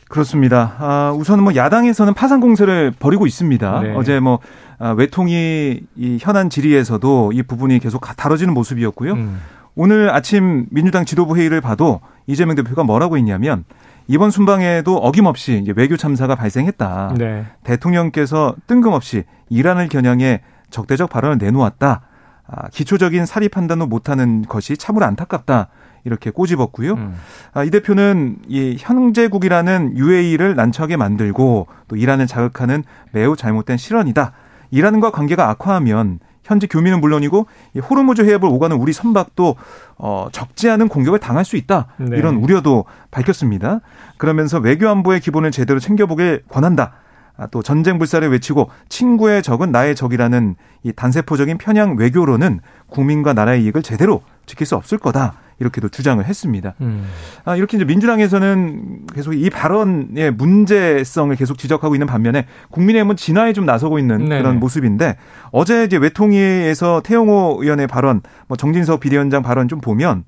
그렇습니다. 0.09 0.77
아, 0.79 1.15
우선은 1.17 1.45
뭐 1.45 1.55
야당에서는 1.55 2.13
파상 2.13 2.41
공세를 2.41 2.93
벌이고 2.99 3.27
있습니다. 3.27 3.81
네. 3.81 3.95
어제 3.95 4.21
뭐 4.21 4.41
아, 4.79 4.91
외통위 4.91 5.81
이 5.97 6.19
현안 6.21 6.51
질의에서도 6.51 7.33
이 7.33 7.43
부분이 7.43 7.79
계속 7.79 8.01
다뤄지는 8.01 8.53
모습이었고요. 8.53 9.13
음. 9.13 9.41
오늘 9.75 10.11
아침 10.11 10.67
민주당 10.71 11.07
지도부 11.07 11.37
회의를 11.37 11.63
봐도 11.63 12.01
이재명 12.27 12.57
대표가 12.57 12.85
뭐라고 12.85 13.17
했냐면 13.17 13.65
이번 14.07 14.31
순방에도 14.31 14.97
어김없이 14.99 15.61
이제 15.63 15.73
외교 15.75 15.97
참사가 15.97 16.35
발생했다. 16.35 17.15
네. 17.17 17.47
대통령께서 17.65 18.55
뜬금없이 18.67 19.25
이란을 19.49 19.89
겨냥해 19.89 20.43
적대적 20.69 21.09
발언을 21.09 21.39
내놓았다. 21.39 22.03
아, 22.47 22.69
기초적인 22.69 23.25
사리 23.25 23.49
판단도 23.49 23.87
못하는 23.87 24.43
것이 24.43 24.77
참으로 24.77 25.07
안타깝다. 25.07 25.69
이렇게 26.05 26.31
꼬집었고요. 26.31 26.95
음. 26.95 27.15
아, 27.53 27.65
이 27.65 27.71
대표는 27.71 28.39
이 28.49 28.77
형제국이라는 28.79 29.97
UAE를 29.97 30.57
난처하게 30.57 30.97
만들고 30.97 31.67
또 31.89 31.97
이란을 31.97 32.27
자극하는 32.27 32.85
매우 33.13 33.37
잘못된 33.37 33.77
실언이다. 33.77 34.33
이란과 34.71 35.11
관계가 35.11 35.49
악화하면 35.51 36.19
현지 36.43 36.67
교민은 36.67 37.01
물론이고 37.01 37.47
이 37.75 37.79
호르무즈 37.79 38.23
해협을 38.23 38.49
오가는 38.49 38.77
우리 38.77 38.93
선박도 38.93 39.57
어 39.97 40.29
적지 40.33 40.69
않은 40.71 40.89
공격을 40.89 41.21
당할 41.21 41.45
수 41.45 41.57
있다. 41.57 41.87
네. 41.99 42.17
이런 42.17 42.37
우려도 42.37 42.85
밝혔습니다. 43.11 43.81
그러면서 44.19 44.59
외교 44.59 44.89
안보의 44.89 45.21
기본을 45.21 45.53
제대로 45.53 45.79
챙겨보길 45.79 46.43
권한다. 46.49 46.95
아, 47.37 47.47
또 47.47 47.63
전쟁 47.63 47.99
불사를 47.99 48.29
외치고 48.31 48.71
친구의 48.89 49.43
적은 49.43 49.73
나의 49.73 49.95
적이라는 49.95 50.57
이 50.83 50.93
단세포적인 50.93 51.59
편향 51.59 51.97
외교로는 51.97 52.61
국민과 52.89 53.33
나라의 53.33 53.65
이익을 53.65 53.83
제대로 53.83 54.23
지킬 54.45 54.67
수 54.67 54.77
없을 54.77 54.99
거다. 54.99 55.35
이렇게도 55.63 55.89
주장을 55.89 56.23
했습니다. 56.25 56.75
음. 56.81 57.05
아, 57.45 57.57
이렇게 57.57 57.77
이제 57.77 57.85
민주당에서는 57.85 59.07
계속 59.15 59.33
이 59.33 59.49
발언의 59.49 60.33
문제성을 60.33 61.35
계속 61.37 61.57
지적하고 61.57 61.95
있는 61.95 62.07
반면에 62.07 62.47
국민의힘은 62.71 63.17
진화에 63.17 63.53
좀 63.53 63.65
나서고 63.65 63.99
있는 63.99 64.27
네 64.29 64.39
그런 64.39 64.59
모습인데 64.59 65.17
어제 65.53 65.85
이제 65.85 65.97
외통위에서 65.97 67.01
태영호 67.03 67.59
의원의 67.63 67.87
발언, 67.87 68.21
뭐 68.49 68.57
정진석 68.57 69.01
비대위원장 69.01 69.43
발언 69.43 69.69
좀 69.69 69.81
보면 69.81 70.25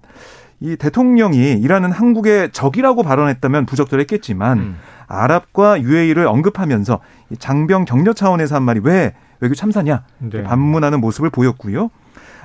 이 0.60 0.76
대통령이 0.76 1.54
이라는 1.54 1.90
한국의 1.90 2.52
적이라고 2.52 3.02
발언했다면 3.02 3.66
부적절했겠지만 3.66 4.58
음. 4.58 4.76
아랍과 5.08 5.82
UAE를 5.82 6.26
언급하면서 6.26 7.00
장병 7.38 7.84
격려 7.84 8.12
차원에서 8.12 8.54
한 8.54 8.62
말이 8.62 8.80
왜 8.82 9.12
외교 9.40 9.54
참사냐 9.54 10.04
네. 10.18 10.42
반문하는 10.44 11.00
모습을 11.00 11.28
보였고요. 11.30 11.90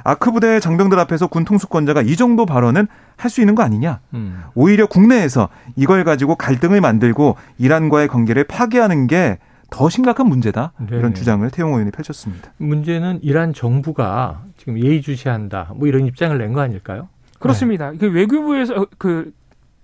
아크 0.09 0.31
부대 0.31 0.59
장병들 0.59 0.97
앞에서 0.99 1.27
군 1.27 1.45
통수권자가 1.45 2.01
이 2.01 2.15
정도 2.15 2.45
발언은 2.45 2.87
할 3.17 3.29
수 3.29 3.41
있는 3.41 3.53
거 3.53 3.63
아니냐. 3.63 3.99
음. 4.13 4.43
오히려 4.55 4.85
국내에서 4.87 5.49
이걸 5.75 6.03
가지고 6.03 6.35
갈등을 6.35 6.79
만들고 6.81 7.35
이란과의 7.57 8.07
관계를 8.07 8.43
파괴하는 8.45 9.07
게 9.07 9.37
더 9.71 9.87
심각한 9.87 10.27
문제다. 10.27 10.71
네 10.89 10.97
이런 10.97 11.13
주장을 11.13 11.47
태용 11.51 11.73
의원이 11.73 11.91
펼쳤습니다. 11.91 12.51
문제는 12.57 13.19
이란 13.21 13.53
정부가 13.53 14.41
지금 14.57 14.79
예의주시한다. 14.79 15.73
뭐 15.75 15.87
이런 15.87 16.07
입장을 16.07 16.35
낸 16.35 16.53
거 16.53 16.61
아닐까요? 16.61 17.07
그렇습니다. 17.37 17.91
네. 17.91 17.97
그 17.99 18.07
외교부에서 18.11 18.87
그 18.97 19.31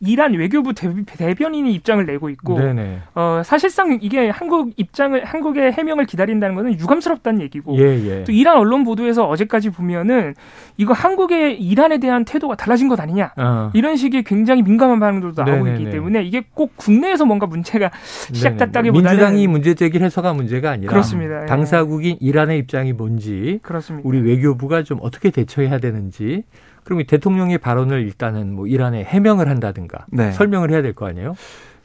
이란 0.01 0.33
외교부 0.33 0.73
대변인이 0.73 1.73
입장을 1.73 2.05
내고 2.05 2.29
있고 2.29 2.59
네네. 2.59 2.99
어, 3.15 3.41
사실상 3.45 3.97
이게 4.01 4.29
한국 4.29 4.73
입장을 4.75 5.23
한국의 5.23 5.71
해명을 5.71 6.05
기다린다는 6.05 6.55
것은 6.55 6.79
유감스럽다는 6.79 7.41
얘기고 7.41 7.77
예, 7.77 7.83
예. 7.83 8.23
또 8.25 8.31
이란 8.31 8.57
언론 8.57 8.83
보도에서 8.83 9.25
어제까지 9.25 9.69
보면은 9.69 10.35
이거 10.77 10.93
한국의 10.93 11.61
이란에 11.61 11.97
대한 11.99 12.25
태도가 12.25 12.55
달라진 12.55 12.89
것 12.89 12.99
아니냐 12.99 13.31
어. 13.37 13.71
이런 13.73 13.95
식의 13.95 14.23
굉장히 14.23 14.61
민감한 14.63 14.99
반응도 14.99 15.31
나오고 15.35 15.63
네네네. 15.63 15.79
있기 15.79 15.91
때문에 15.91 16.23
이게 16.23 16.43
꼭 16.53 16.73
국내에서 16.75 17.25
뭔가 17.25 17.47
문제가 17.47 17.89
시작됐다기보다는 18.33 19.09
민주당이 19.09 19.47
문제 19.47 19.73
제기를 19.75 20.05
해서가 20.05 20.33
문제가 20.33 20.71
아니라 20.71 20.91
그렇습니다. 20.91 21.43
예. 21.43 21.45
당사국인 21.45 22.17
이란의 22.19 22.59
입장이 22.59 22.91
뭔지 22.91 23.59
그렇습니다. 23.61 24.07
우리 24.07 24.19
외교부가 24.19 24.83
좀 24.83 24.99
어떻게 25.01 25.31
대처해야 25.31 25.79
되는지 25.79 26.43
그럼 26.85 27.03
대통령의 27.05 27.57
발언을 27.57 28.01
일단은 28.03 28.53
뭐 28.53 28.67
이란에 28.67 29.03
해명을 29.03 29.49
한다든가 29.49 30.05
네. 30.11 30.31
설명을 30.31 30.71
해야 30.71 30.81
될 30.81 30.93
거 30.93 31.07
아니에요? 31.07 31.35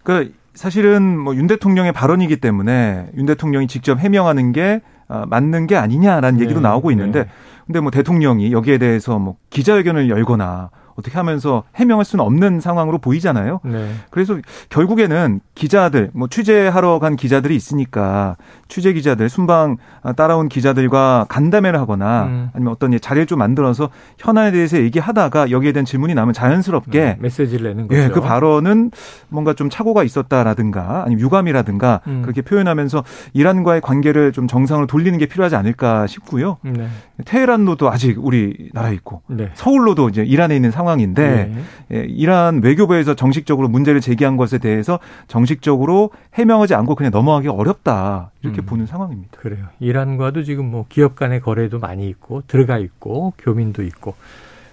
그 0.04 0.32
사실은 0.54 1.18
뭐 1.18 1.34
윤 1.34 1.46
대통령의 1.48 1.92
발언이기 1.92 2.36
때문에 2.36 3.10
윤 3.16 3.26
대통령이 3.26 3.66
직접 3.66 3.98
해명하는 3.98 4.52
게 4.52 4.82
어, 5.08 5.24
맞는 5.26 5.66
게 5.66 5.76
아니냐라는 5.76 6.38
네. 6.38 6.44
얘기도 6.44 6.60
나오고 6.60 6.90
있는데 6.92 7.24
네. 7.24 7.30
근데 7.66 7.80
뭐 7.80 7.90
대통령이 7.90 8.52
여기에 8.52 8.78
대해서 8.78 9.18
뭐 9.18 9.36
기자회견을 9.50 10.08
열거나 10.08 10.70
어떻게 10.96 11.16
하면서 11.16 11.64
해명할 11.74 12.04
수는 12.04 12.24
없는 12.24 12.60
상황으로 12.60 12.98
보이잖아요. 12.98 13.60
네. 13.64 13.92
그래서 14.10 14.38
결국에는 14.68 15.40
기자들, 15.54 16.10
뭐 16.12 16.28
취재하러 16.28 16.98
간 16.98 17.16
기자들이 17.16 17.54
있으니까 17.56 18.36
취재 18.68 18.92
기자들, 18.92 19.28
순방 19.28 19.76
따라온 20.16 20.48
기자들과 20.48 21.26
간담회를 21.28 21.80
하거나 21.80 22.24
음. 22.24 22.50
아니면 22.54 22.72
어떤 22.72 22.96
자리를 22.98 23.26
좀 23.26 23.38
만들어서 23.38 23.90
현안에 24.18 24.52
대해서 24.52 24.78
얘기하다가 24.78 25.50
여기에 25.50 25.72
대한 25.72 25.84
질문이 25.84 26.14
나면 26.14 26.34
자연스럽게 26.34 27.16
음, 27.18 27.22
메시지를 27.22 27.68
내는 27.70 27.88
거죠. 27.88 28.00
예, 28.00 28.08
그 28.08 28.20
발언은 28.20 28.90
뭔가 29.28 29.54
좀 29.54 29.70
착오가 29.70 30.02
있었다라든가 30.02 31.04
아니면 31.04 31.20
유감이라든가 31.20 32.00
음. 32.06 32.22
그렇게 32.22 32.42
표현하면서 32.42 33.04
이란과의 33.32 33.80
관계를 33.80 34.32
좀 34.32 34.46
정상으로 34.46 34.86
돌리는 34.86 35.18
게 35.18 35.26
필요하지 35.26 35.56
않을까 35.56 36.06
싶고요. 36.06 36.58
네. 36.62 36.88
테헤란로도 37.24 37.90
아직 37.90 38.24
우리나라에 38.24 38.94
있고 38.94 39.22
네. 39.28 39.50
서울로도 39.54 40.08
이제 40.08 40.22
이란에 40.22 40.56
있는 40.56 40.70
상황인데 40.80 41.52
네. 41.52 41.98
예, 41.98 42.06
이란 42.08 42.62
외교부에서 42.62 43.14
정식적으로 43.14 43.68
문제를 43.68 44.00
제기한 44.00 44.36
것에 44.36 44.58
대해서 44.58 44.98
정식적으로 45.28 46.10
해명하지 46.34 46.74
않고 46.74 46.94
그냥 46.94 47.12
넘어가기 47.12 47.48
어렵다 47.48 48.30
이렇게 48.42 48.62
음. 48.62 48.66
보는 48.66 48.86
상황입니다. 48.86 49.38
그래요. 49.38 49.66
이란과도 49.78 50.42
지금 50.42 50.70
뭐 50.70 50.86
기업 50.88 51.16
간의 51.16 51.40
거래도 51.40 51.78
많이 51.78 52.08
있고 52.08 52.42
들어가 52.46 52.78
있고 52.78 53.34
교민도 53.38 53.82
있고 53.82 54.14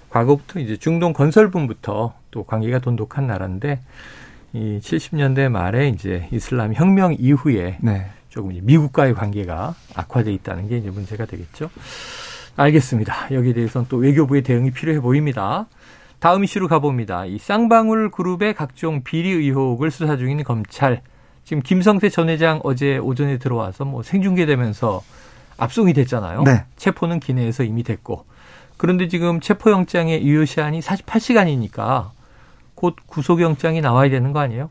과거부터 0.09 0.59
이제 0.59 0.77
중동 0.77 1.13
건설분부터 1.13 2.13
또 2.31 2.43
관계가 2.43 2.79
돈독한 2.79 3.27
나라인데 3.27 3.81
이 4.53 4.79
70년대 4.81 5.49
말에 5.49 5.89
이제 5.89 6.27
이슬람 6.31 6.73
혁명 6.73 7.15
이후에 7.17 7.77
네. 7.81 8.07
조금 8.29 8.57
미국과의 8.61 9.13
관계가 9.13 9.75
악화돼 9.95 10.31
있다는 10.33 10.69
게 10.69 10.77
이제 10.77 10.89
문제가 10.89 11.25
되겠죠. 11.25 11.69
알겠습니다. 12.57 13.27
여기에 13.31 13.53
대해서는 13.53 13.87
또 13.87 13.97
외교부의 13.97 14.41
대응이 14.41 14.71
필요해 14.71 14.99
보입니다. 14.99 15.67
다음 16.19 16.43
이슈로 16.43 16.67
가봅니다. 16.67 17.25
이 17.25 17.37
쌍방울 17.37 18.09
그룹의 18.11 18.55
각종 18.55 19.03
비리 19.03 19.29
의혹을 19.29 19.91
수사 19.91 20.17
중인 20.17 20.43
검찰. 20.43 21.01
지금 21.43 21.61
김성태 21.61 22.09
전 22.09 22.29
회장 22.29 22.59
어제 22.63 22.97
오전에 22.97 23.37
들어와서 23.37 23.85
뭐 23.85 24.01
생중계되면서 24.03 25.01
압송이 25.57 25.93
됐잖아요. 25.93 26.43
네. 26.43 26.65
체포는 26.75 27.19
기내에서 27.19 27.63
이미 27.63 27.83
됐고. 27.83 28.25
그런데 28.77 29.07
지금 29.07 29.39
체포영장의 29.39 30.25
유효시한이 30.25 30.79
48시간이니까 30.81 32.09
곧 32.75 32.95
구속영장이 33.05 33.81
나와야 33.81 34.09
되는 34.09 34.33
거 34.33 34.39
아니에요? 34.39 34.69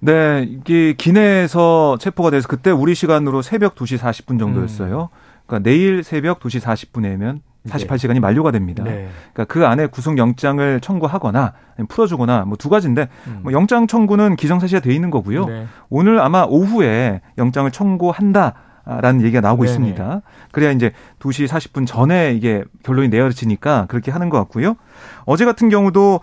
네, 0.00 0.46
이게 0.48 0.92
기내에서 0.94 1.98
체포가 2.00 2.30
돼서 2.30 2.48
그때 2.48 2.70
우리 2.70 2.94
시간으로 2.94 3.42
새벽 3.42 3.74
2시 3.74 3.98
40분 3.98 4.38
정도였어요. 4.38 5.08
음. 5.12 5.23
그러니까 5.46 5.68
내일 5.68 6.02
새벽 6.02 6.40
2시 6.40 6.60
40분에면 6.60 7.40
48시간이 7.68 8.20
만료가 8.20 8.50
됩니다. 8.50 8.84
네. 8.84 9.08
그러니까 9.32 9.44
그 9.52 9.66
안에 9.66 9.86
구속 9.86 10.18
영장을 10.18 10.80
청구하거나 10.80 11.54
풀어주거나 11.88 12.44
뭐 12.44 12.56
두 12.58 12.68
가지인데 12.68 13.08
음. 13.26 13.40
뭐 13.42 13.52
영장 13.52 13.86
청구는 13.86 14.36
기정사실화 14.36 14.80
돼 14.80 14.94
있는 14.94 15.10
거고요. 15.10 15.46
네. 15.46 15.66
오늘 15.88 16.20
아마 16.20 16.44
오후에 16.46 17.20
영장을 17.38 17.70
청구한다. 17.70 18.54
라는 18.86 19.22
얘기가 19.22 19.40
나오고 19.40 19.64
네네. 19.64 19.70
있습니다. 19.72 20.20
그래야 20.52 20.70
이제 20.70 20.92
2시 21.18 21.48
40분 21.48 21.86
전에 21.86 22.34
이게 22.34 22.62
결론이 22.82 23.08
내려지니까 23.08 23.86
그렇게 23.88 24.10
하는 24.10 24.28
것 24.28 24.36
같고요. 24.36 24.76
어제 25.24 25.46
같은 25.46 25.70
경우도 25.70 26.20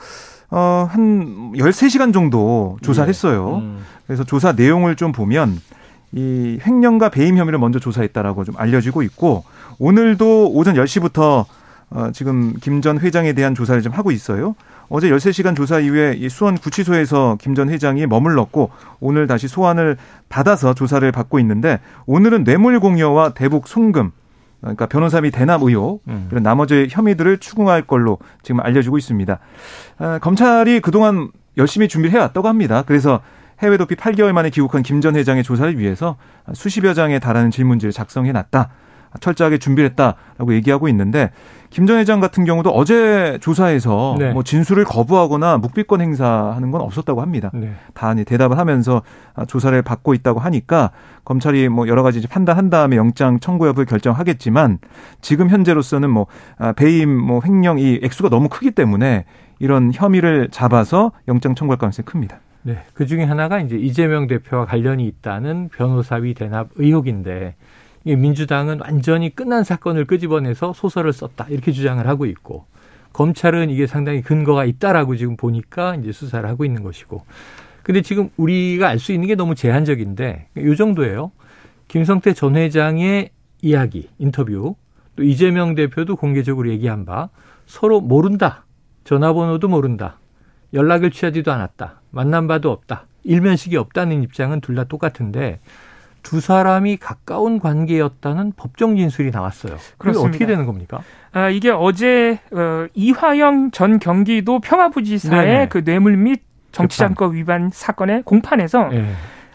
어, 0.51 0.87
한 0.91 1.53
13시간 1.53 2.13
정도 2.13 2.77
조사를 2.83 3.07
네. 3.07 3.09
했어요. 3.09 3.57
음. 3.63 3.79
그래서 4.05 4.23
조사 4.23 4.51
내용을 4.51 4.95
좀 4.95 5.11
보면 5.11 5.59
이 6.13 6.59
횡령과 6.65 7.09
배임 7.09 7.37
혐의를 7.37 7.57
먼저 7.59 7.79
조사했다라고 7.79 8.43
좀 8.43 8.55
알려지고 8.57 9.01
있고 9.03 9.43
오늘도 9.79 10.51
오전 10.51 10.75
10시부터 10.75 11.45
어, 11.93 12.09
지금 12.13 12.53
김 12.61 12.81
전 12.81 12.99
회장에 12.99 13.33
대한 13.33 13.53
조사를 13.53 13.81
좀 13.81 13.91
하고 13.93 14.11
있어요. 14.11 14.55
어제 14.89 15.09
13시간 15.09 15.55
조사 15.55 15.79
이후에 15.79 16.15
이 16.17 16.29
수원 16.29 16.57
구치소에서 16.57 17.37
김 17.39 17.53
전 17.55 17.69
회장이 17.69 18.07
머물렀고 18.07 18.71
오늘 18.99 19.27
다시 19.27 19.47
소환을 19.47 19.97
받아서 20.29 20.73
조사를 20.73 21.09
받고 21.11 21.39
있는데 21.39 21.79
오늘은 22.05 22.43
뇌물 22.45 22.79
공여와 22.79 23.33
대북 23.33 23.67
송금 23.67 24.11
그러니까 24.61 24.85
변호사 24.85 25.19
및 25.21 25.31
대납 25.31 25.63
의혹 25.63 26.01
음. 26.07 26.27
이런 26.31 26.43
나머지 26.43 26.87
혐의들을 26.89 27.37
추궁할 27.39 27.81
걸로 27.83 28.19
지금 28.43 28.61
알려지고 28.61 28.97
있습니다. 28.97 29.39
아, 29.97 30.19
검찰이 30.19 30.79
그동안 30.81 31.29
열심히 31.57 31.87
준비를 31.87 32.15
해왔다고 32.15 32.47
합니다. 32.47 32.83
그래서 32.85 33.21
해외 33.61 33.77
도피 33.77 33.95
8개월 33.95 34.31
만에 34.31 34.49
귀국한 34.49 34.81
김 34.83 35.01
전 35.01 35.15
회장의 35.15 35.43
조사를 35.43 35.77
위해서 35.79 36.15
수십여 36.53 36.93
장에 36.93 37.19
달하는 37.19 37.51
질문지를 37.51 37.91
작성해 37.91 38.31
놨다. 38.31 38.69
철저하게 39.19 39.57
준비를 39.57 39.89
했다라고 39.89 40.53
얘기하고 40.53 40.87
있는데 40.87 41.31
김 41.69 41.85
전 41.85 41.97
회장 41.99 42.19
같은 42.21 42.45
경우도 42.45 42.69
어제 42.69 43.37
조사에서 43.41 44.15
네. 44.17 44.31
뭐 44.31 44.41
진술을 44.43 44.85
거부하거나 44.85 45.57
묵비권 45.57 45.99
행사하는 45.99 46.71
건 46.71 46.79
없었다고 46.81 47.21
합니다. 47.21 47.49
네. 47.53 47.73
다 47.93 48.13
대답을 48.13 48.57
하면서 48.57 49.01
조사를 49.47 49.81
받고 49.81 50.13
있다고 50.13 50.39
하니까 50.39 50.91
검찰이 51.25 51.67
뭐 51.67 51.87
여러 51.89 52.03
가지 52.03 52.25
판단한 52.25 52.69
다음에 52.69 52.95
영장 52.95 53.39
청구 53.39 53.67
여부를 53.67 53.85
결정하겠지만 53.85 54.79
지금 55.21 55.49
현재로서는 55.49 56.09
뭐 56.09 56.27
아, 56.57 56.71
배임 56.71 57.09
뭐 57.09 57.41
횡령 57.43 57.79
이 57.79 57.99
액수가 58.03 58.29
너무 58.29 58.47
크기 58.49 58.71
때문에 58.71 59.25
이런 59.59 59.91
혐의를 59.93 60.49
잡아서 60.51 61.11
영장 61.27 61.53
청구할 61.55 61.77
가능성이 61.77 62.05
큽니다. 62.05 62.39
네. 62.63 62.83
그 62.93 63.05
중에 63.05 63.23
하나가 63.23 63.59
이제 63.59 63.75
이재명 63.75 64.27
대표와 64.27 64.65
관련이 64.65 65.05
있다는 65.07 65.69
변호사비 65.69 66.33
대납 66.35 66.69
의혹인데 66.75 67.55
민주당은 68.03 68.81
완전히 68.81 69.33
끝난 69.33 69.63
사건을 69.63 70.05
끄집어내서 70.05 70.73
소설을 70.73 71.13
썼다 71.13 71.47
이렇게 71.49 71.71
주장을 71.71 72.05
하고 72.07 72.25
있고 72.25 72.65
검찰은 73.13 73.69
이게 73.69 73.87
상당히 73.87 74.21
근거가 74.21 74.65
있다라고 74.65 75.15
지금 75.15 75.37
보니까 75.37 75.95
이제 75.95 76.11
수사를 76.11 76.47
하고 76.47 76.63
있는 76.65 76.83
것이고 76.83 77.25
근데 77.83 78.01
지금 78.01 78.29
우리가 78.37 78.87
알 78.87 78.99
수 78.99 79.11
있는 79.11 79.27
게 79.27 79.35
너무 79.35 79.55
제한적인데 79.55 80.49
요 80.57 80.75
정도예요. 80.75 81.31
김성태 81.87 82.33
전 82.33 82.55
회장의 82.55 83.31
이야기, 83.63 84.07
인터뷰, 84.17 84.75
또 85.15 85.23
이재명 85.23 85.75
대표도 85.75 86.15
공개적으로 86.15 86.69
얘기한 86.69 87.05
바 87.05 87.29
서로 87.65 87.99
모른다. 87.99 88.65
전화번호도 89.03 89.67
모른다. 89.67 90.20
연락을 90.73 91.11
취하지도 91.11 91.51
않았다. 91.51 92.01
만난 92.11 92.47
바도 92.47 92.71
없다. 92.71 93.05
일면식이 93.23 93.77
없다는 93.77 94.23
입장은 94.23 94.61
둘 94.61 94.75
다 94.75 94.83
똑같은데 94.85 95.59
두 96.23 96.39
사람이 96.39 96.97
가까운 96.97 97.59
관계였다는 97.59 98.53
법정 98.55 98.95
진술이 98.95 99.31
나왔어요. 99.31 99.77
그게 99.97 100.17
어떻게 100.17 100.45
되는 100.45 100.65
겁니까? 100.65 101.01
아, 101.33 101.49
이게 101.49 101.71
어제 101.71 102.39
어, 102.51 102.85
이화영 102.93 103.71
전 103.71 103.99
경기도 103.99 104.59
평화부지사의 104.59 105.45
네네. 105.47 105.67
그 105.69 105.83
뇌물 105.83 106.17
및 106.17 106.41
정치자금법 106.71 107.33
위반 107.33 107.69
사건의 107.73 108.21
공판에서 108.23 108.89
네. 108.89 109.11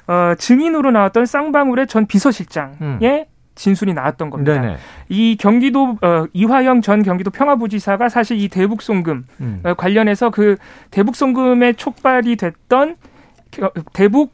어, 0.08 0.34
증인으로 0.36 0.90
나왔던 0.90 1.26
쌍방울의 1.26 1.86
전 1.86 2.06
비서실장의 2.06 2.76
음. 2.80 2.98
진술이 3.56 3.92
나왔던 3.94 4.30
겁니다. 4.30 4.60
네네. 4.60 4.76
이 5.08 5.36
경기도 5.36 5.98
어, 6.02 6.26
이화영 6.32 6.82
전 6.82 7.02
경기도 7.02 7.30
평화부지사가 7.30 8.08
사실 8.08 8.40
이 8.40 8.48
대북송금 8.48 9.26
음. 9.40 9.60
어, 9.64 9.74
관련해서 9.74 10.30
그 10.30 10.56
대북송금에 10.92 11.72
촉발이 11.72 12.36
됐던 12.36 12.96
대북 13.92 14.32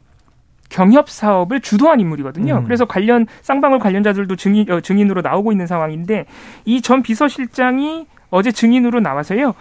경협 0.69 1.09
사업을 1.09 1.61
주도한 1.61 1.99
인물이거든요. 1.99 2.57
음. 2.57 2.63
그래서 2.65 2.85
관련 2.85 3.25
쌍방울 3.41 3.79
관련자들도 3.79 4.35
증인 4.35 4.69
어, 4.71 4.81
증인으로 4.81 5.21
나오고 5.21 5.51
있는 5.51 5.67
상황인데 5.67 6.25
이 6.65 6.81
전 6.81 7.01
비서실장이 7.03 8.07
어제 8.29 8.51
증인으로 8.51 8.99
나와서요. 8.99 9.53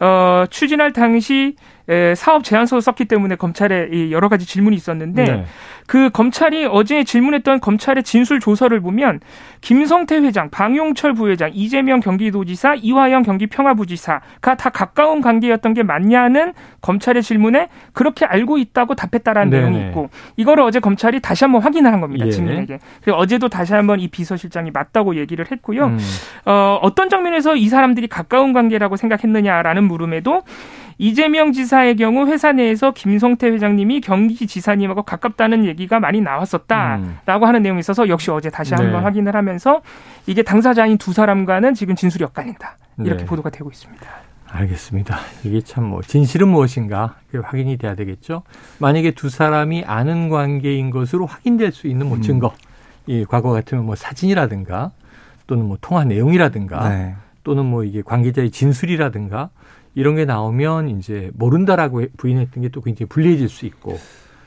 어, 0.00 0.44
추진할 0.50 0.92
당시 0.92 1.56
에, 1.88 2.14
사업 2.14 2.44
제안서를 2.44 2.82
썼기 2.82 3.06
때문에 3.06 3.36
검찰에 3.36 3.88
이 3.92 4.12
여러 4.12 4.28
가지 4.28 4.44
질문이 4.44 4.76
있었는데 4.76 5.24
네. 5.24 5.44
그 5.86 6.10
검찰이 6.10 6.66
어제 6.70 7.02
질문했던 7.02 7.60
검찰의 7.60 8.02
진술 8.02 8.40
조서를 8.40 8.80
보면 8.80 9.20
김성태 9.62 10.18
회장, 10.18 10.50
방용철 10.50 11.14
부회장, 11.14 11.50
이재명 11.54 12.00
경기도지사, 12.00 12.74
이화영 12.74 13.22
경기평화부지사가 13.22 14.56
다 14.56 14.68
가까운 14.68 15.22
관계였던 15.22 15.72
게 15.72 15.82
맞냐는 15.82 16.52
검찰의 16.82 17.22
질문에 17.22 17.68
그렇게 17.94 18.26
알고 18.26 18.58
있다고 18.58 18.94
답했다라는 18.94 19.50
네네. 19.50 19.70
내용이 19.70 19.88
있고 19.88 20.10
이거를 20.36 20.62
어제 20.64 20.80
검찰이 20.80 21.20
다시 21.20 21.44
한번 21.44 21.62
확인을 21.62 21.90
한 21.90 22.02
겁니다. 22.02 22.26
예. 22.26 22.30
증인에게. 22.30 22.80
그리고 23.02 23.18
어제도 23.18 23.48
다시 23.48 23.72
한번 23.72 23.98
이 23.98 24.08
비서실장이 24.08 24.70
맞다고 24.72 25.16
얘기를 25.16 25.46
했고요. 25.50 25.86
음. 25.86 25.98
어, 26.44 26.78
어떤 26.82 27.08
장면에서 27.08 27.56
이 27.56 27.66
사람들이 27.68 28.08
가까운 28.08 28.52
관계라고 28.52 28.96
생각했느냐라는 28.96 29.87
물음에도 29.88 30.42
이재명 30.98 31.52
지사의 31.52 31.96
경우 31.96 32.26
회사 32.26 32.52
내에서 32.52 32.90
김성태 32.92 33.48
회장님이 33.50 34.00
경기지사님하고 34.00 35.02
가깝다는 35.02 35.64
얘기가 35.64 36.00
많이 36.00 36.20
나왔었다라고 36.20 37.44
음. 37.44 37.48
하는 37.48 37.62
내용이 37.62 37.80
있어서 37.80 38.08
역시 38.08 38.30
어제 38.30 38.50
다시 38.50 38.74
한번 38.74 38.92
네. 38.92 38.98
확인을 38.98 39.34
하면서 39.34 39.80
이게 40.26 40.42
당사자인 40.42 40.98
두 40.98 41.12
사람과는 41.12 41.74
지금 41.74 41.94
진술이 41.94 42.24
엇갈린다 42.24 42.76
이렇게 42.98 43.22
네. 43.22 43.26
보도가 43.26 43.50
되고 43.50 43.70
있습니다. 43.70 44.04
알겠습니다. 44.50 45.18
이게 45.44 45.60
참 45.60 45.84
뭐 45.84 46.02
진실은 46.02 46.48
무엇인가 46.48 47.16
확인이 47.42 47.76
돼야 47.76 47.94
되겠죠. 47.94 48.42
만약에 48.78 49.12
두 49.12 49.28
사람이 49.28 49.84
아는 49.86 50.28
관계인 50.30 50.90
것으로 50.90 51.26
확인될 51.26 51.70
수 51.72 51.86
있는 51.86 52.08
뭐 52.08 52.16
음. 52.16 52.22
증거, 52.22 52.54
이 53.06 53.24
과거 53.28 53.50
같으면 53.50 53.84
뭐 53.86 53.94
사진이라든가 53.94 54.90
또는 55.46 55.66
뭐 55.66 55.78
통화 55.80 56.04
내용이라든가 56.04 56.88
네. 56.88 57.14
또는 57.44 57.66
뭐 57.66 57.84
이게 57.84 58.02
관계자의 58.02 58.50
진술이라든가 58.50 59.50
이런 59.94 60.16
게 60.16 60.24
나오면 60.24 60.88
이제 60.98 61.30
모른다라고 61.34 62.02
부인했던 62.16 62.62
게 62.62 62.68
또 62.70 62.80
굉장히 62.80 63.08
불리해질 63.08 63.48
수 63.48 63.66
있고 63.66 63.98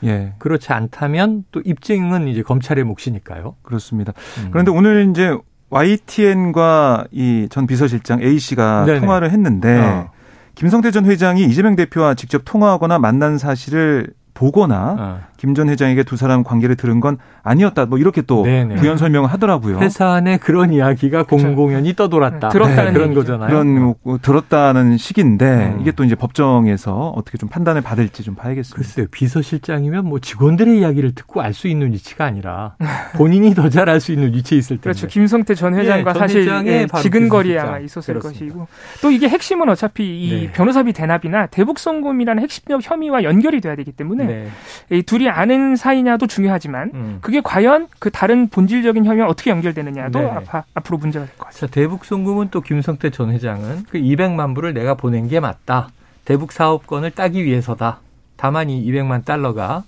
예. 0.04 0.34
그렇지 0.40 0.72
않다면 0.74 1.46
또 1.52 1.62
입증은 1.64 2.28
이제 2.28 2.42
검찰의 2.42 2.84
몫이니까요. 2.86 3.56
그렇습니다. 3.62 4.14
음. 4.44 4.48
그런데 4.52 4.72
오늘 4.72 5.10
이제 5.12 5.36
YTN과 5.70 7.06
이 7.12 7.48
전 7.50 7.68
비서실장 7.68 8.22
A 8.22 8.38
씨가 8.40 8.86
네네. 8.86 9.00
통화를 9.02 9.32
했는데 9.32 9.80
어. 9.80 10.12
김성태 10.56 10.92
전 10.92 11.06
회장이 11.06 11.44
이재명 11.46 11.76
대표와 11.76 12.14
직접 12.16 12.42
통화하거나 12.46 13.00
만난 13.00 13.38
사실을 13.38 14.14
보거나 14.34 14.96
어. 15.00 15.20
김 15.42 15.56
전 15.56 15.70
회장에게 15.70 16.04
두 16.04 16.18
사람 16.18 16.44
관계를 16.44 16.76
들은 16.76 17.00
건 17.00 17.18
아니었다. 17.42 17.88
뭐 17.88 17.98
이렇게 17.98 18.22
또 18.22 18.44
네네. 18.44 18.76
부연 18.76 18.98
설명을 18.98 19.28
하더라고요. 19.32 19.80
회사 19.80 20.22
내 20.22 20.38
그런 20.38 20.72
이야기가 20.72 21.24
공공연히 21.24 21.96
떠돌았다. 21.96 22.50
네, 22.50 22.54
들었다는 22.54 22.86
네. 22.86 22.92
그런 22.94 23.14
거잖아요. 23.16 23.50
그런 23.50 23.80
뭐 23.82 23.96
들었다는 24.22 24.98
식인데 24.98 25.74
음. 25.76 25.82
이게 25.82 25.92
또 25.94 26.04
이제 26.04 26.14
법정에서 26.14 27.10
어떻게 27.16 27.40
좀 27.40 27.50
판단을 27.50 27.82
받을지 27.82 28.22
좀 28.22 28.36
봐야겠습니다. 28.36 28.76
글쎄요. 28.76 29.08
비서실장이면 29.10 30.06
뭐 30.06 30.20
직원들의 30.20 30.78
이야기를 30.80 31.16
듣고 31.16 31.42
알 31.42 31.54
수 31.54 31.68
있는 31.68 31.92
위치가 31.92 32.24
아니라 32.26 32.76
본인이 33.18 33.54
더 33.56 33.68
잘 33.68 33.90
알 33.90 34.00
수 34.00 34.12
있는 34.12 34.34
위치에 34.34 34.58
있을 34.60 34.78
텐데. 34.78 34.82
그렇죠. 34.84 35.08
김성태 35.08 35.56
전 35.56 35.74
회장과 35.74 36.14
예, 36.16 36.20
사실 36.20 36.48
예, 36.68 36.88
지근거리에 37.02 37.58
아마 37.58 37.80
있었을 37.80 38.14
그렇습니다. 38.14 38.46
것이고 38.56 38.68
또 39.02 39.10
이게 39.12 39.28
핵심은 39.28 39.68
어차피 39.70 40.04
이 40.22 40.42
네. 40.48 40.52
변호사비 40.52 40.94
대납이나 40.94 41.48
대북 41.48 41.80
송금이라는 41.80 42.44
핵심적 42.44 42.80
혐의와 42.84 43.24
연결이 43.24 43.60
돼야 43.60 43.76
되기 43.76 43.92
때문에 43.92 44.26
네. 44.26 44.48
이 44.92 45.02
둘이 45.02 45.31
아는 45.32 45.76
사이냐도 45.76 46.28
중요하지만 46.28 46.92
음. 46.94 47.18
그게 47.22 47.42
과연 47.42 47.88
그 48.00 48.10
다른 48.12 48.48
본질적인 48.50 49.06
혐의와 49.06 49.28
어떻게 49.28 49.50
연결되느냐도 49.50 50.20
네. 50.20 50.26
앞, 50.30 50.66
앞으로 50.74 50.98
문제가 50.98 51.26
될 51.26 51.36
것 51.38 51.46
같습니다. 51.48 51.74
대북 51.74 52.06
송금은 52.06 52.50
또 52.52 52.62
김성태 52.62 53.10
전 53.10 53.32
회장은 53.32 53.86
그 53.90 53.98
200만 53.98 54.54
불을 54.56 54.74
내가 54.74 54.94
보낸 54.96 55.28
게 55.28 55.40
맞다. 55.40 55.90
대북 56.26 56.52
사업권을 56.52 57.12
따기 57.12 57.44
위해서다. 57.44 58.00
다만 58.38 58.70
이 58.70 58.86
200만 58.92 59.26
달러가 59.26 59.84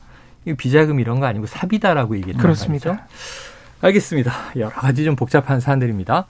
비자금 0.58 1.00
이런 1.00 1.20
거 1.20 1.26
아니고 1.26 1.46
사비다라고 1.46 2.16
얘기했던 2.18 2.42
그렇습니다. 2.42 2.90
말이죠. 2.90 3.06
알겠습니다. 3.82 4.32
여러 4.58 4.70
가지 4.70 5.04
좀 5.04 5.16
복잡한 5.16 5.60
사안들입니다. 5.60 6.26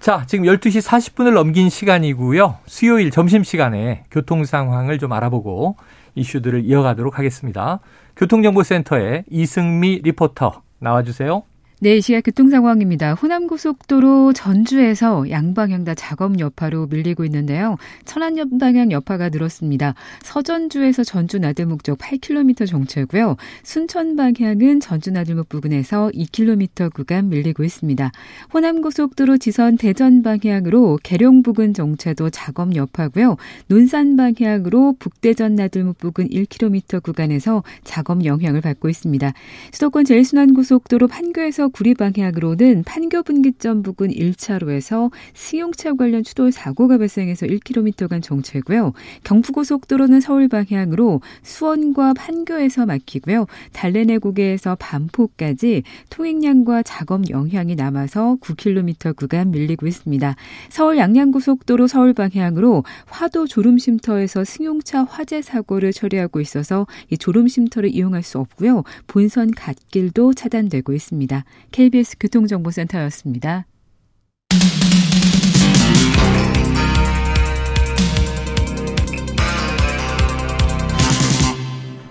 자, 0.00 0.24
지금 0.26 0.46
12시 0.46 0.86
40분을 0.86 1.34
넘긴 1.34 1.68
시간이고요. 1.68 2.56
수요일 2.66 3.10
점심시간에 3.10 4.04
교통 4.10 4.44
상황을 4.44 4.98
좀 4.98 5.12
알아보고 5.12 5.76
이슈들을 6.14 6.64
이어가도록 6.64 7.18
하겠습니다. 7.18 7.80
교통정보센터의 8.16 9.24
이승미 9.30 10.00
리포터 10.02 10.62
나와주세요. 10.78 11.42
네, 11.82 11.96
이 11.96 12.02
시각 12.02 12.24
교통 12.24 12.50
상황입니다. 12.50 13.14
호남고속도로 13.14 14.34
전주에서 14.34 15.30
양방향 15.30 15.84
다 15.84 15.94
작업 15.94 16.38
여파로 16.38 16.88
밀리고 16.88 17.24
있는데요. 17.24 17.78
천안 18.04 18.36
방향 18.58 18.92
여파가 18.92 19.30
늘었습니다. 19.30 19.94
서전주에서 20.20 21.04
전주 21.04 21.38
나들목 21.38 21.82
쪽 21.82 21.96
8km 21.96 22.66
정체고요. 22.66 23.36
순천 23.62 24.16
방향은 24.16 24.80
전주 24.80 25.10
나들목 25.10 25.48
부근에서 25.48 26.10
2km 26.12 26.92
구간 26.92 27.30
밀리고 27.30 27.64
있습니다. 27.64 28.12
호남고속도로 28.52 29.38
지선 29.38 29.78
대전 29.78 30.22
방향으로 30.22 30.98
계룡 31.02 31.42
부근 31.42 31.72
정체도 31.72 32.28
작업 32.28 32.76
여파고요. 32.76 33.38
논산 33.68 34.16
방향으로 34.16 34.96
북대전 34.98 35.54
나들목 35.54 35.96
부근 35.96 36.28
1km 36.28 37.02
구간에서 37.02 37.64
작업 37.84 38.26
영향을 38.26 38.60
받고 38.60 38.90
있습니다. 38.90 39.32
수도권 39.72 40.04
제일순환고속도로 40.04 41.08
판교에서 41.08 41.69
구리 41.70 41.94
방향으로는 41.94 42.84
판교 42.84 43.22
분기점 43.22 43.82
부근 43.82 44.08
1차로에서 44.08 45.10
승용차 45.34 45.94
관련 45.94 46.22
추돌 46.22 46.52
사고가 46.52 46.98
발생해서 46.98 47.46
1km간 47.46 48.22
정체고요. 48.22 48.92
경부고속도로는 49.24 50.20
서울 50.20 50.48
방향으로 50.48 51.20
수원과 51.42 52.14
판교에서 52.14 52.86
막히고요. 52.86 53.46
달래내 53.72 54.18
고개에서 54.18 54.76
반포까지 54.78 55.82
통행량과 56.10 56.82
작업 56.82 57.30
영향이 57.30 57.74
남아서 57.74 58.36
9km 58.40 59.16
구간 59.16 59.50
밀리고 59.50 59.86
있습니다. 59.86 60.36
서울 60.68 60.98
양양고속도로 60.98 61.86
서울 61.86 62.12
방향으로 62.12 62.84
화도 63.06 63.46
졸음쉼터에서 63.46 64.44
승용차 64.44 65.04
화재 65.04 65.42
사고를 65.42 65.92
처리하고 65.92 66.40
있어서 66.40 66.86
이 67.10 67.16
졸음쉼터를 67.16 67.90
이용할 67.90 68.22
수 68.22 68.38
없고요. 68.38 68.84
본선 69.06 69.50
갓길도 69.50 70.34
차단되고 70.34 70.92
있습니다. 70.92 71.44
KBS 71.70 72.16
교통정보센터였습니다. 72.18 73.66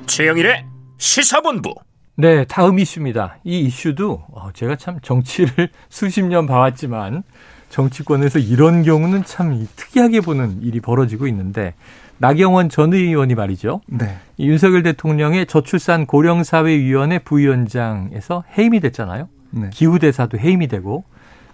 최영일의 0.07 0.65
시사본부. 0.97 1.73
네, 2.15 2.43
다음 2.43 2.77
이슈입니다. 2.79 3.37
이 3.45 3.61
이슈도 3.61 4.23
어, 4.33 4.49
제가 4.53 4.75
참 4.75 4.99
정치를 5.01 5.69
수십 5.87 6.23
년 6.23 6.45
봐왔지만 6.45 7.23
정치권에서 7.69 8.39
이런 8.39 8.83
경우는 8.83 9.23
참 9.23 9.65
특이하게 9.77 10.19
보는 10.19 10.61
일이 10.61 10.81
벌어지고 10.81 11.27
있는데 11.27 11.73
나경원 12.17 12.67
전 12.67 12.93
의원이 12.93 13.35
말이죠. 13.35 13.79
네. 13.87 14.17
윤석열 14.39 14.83
대통령의 14.83 15.45
저출산 15.45 16.05
고령사회위원회 16.05 17.19
부위원장에서 17.19 18.43
해임이 18.57 18.81
됐잖아요. 18.81 19.29
네. 19.51 19.69
기후대사도 19.71 20.37
해임이 20.37 20.67
되고 20.67 21.03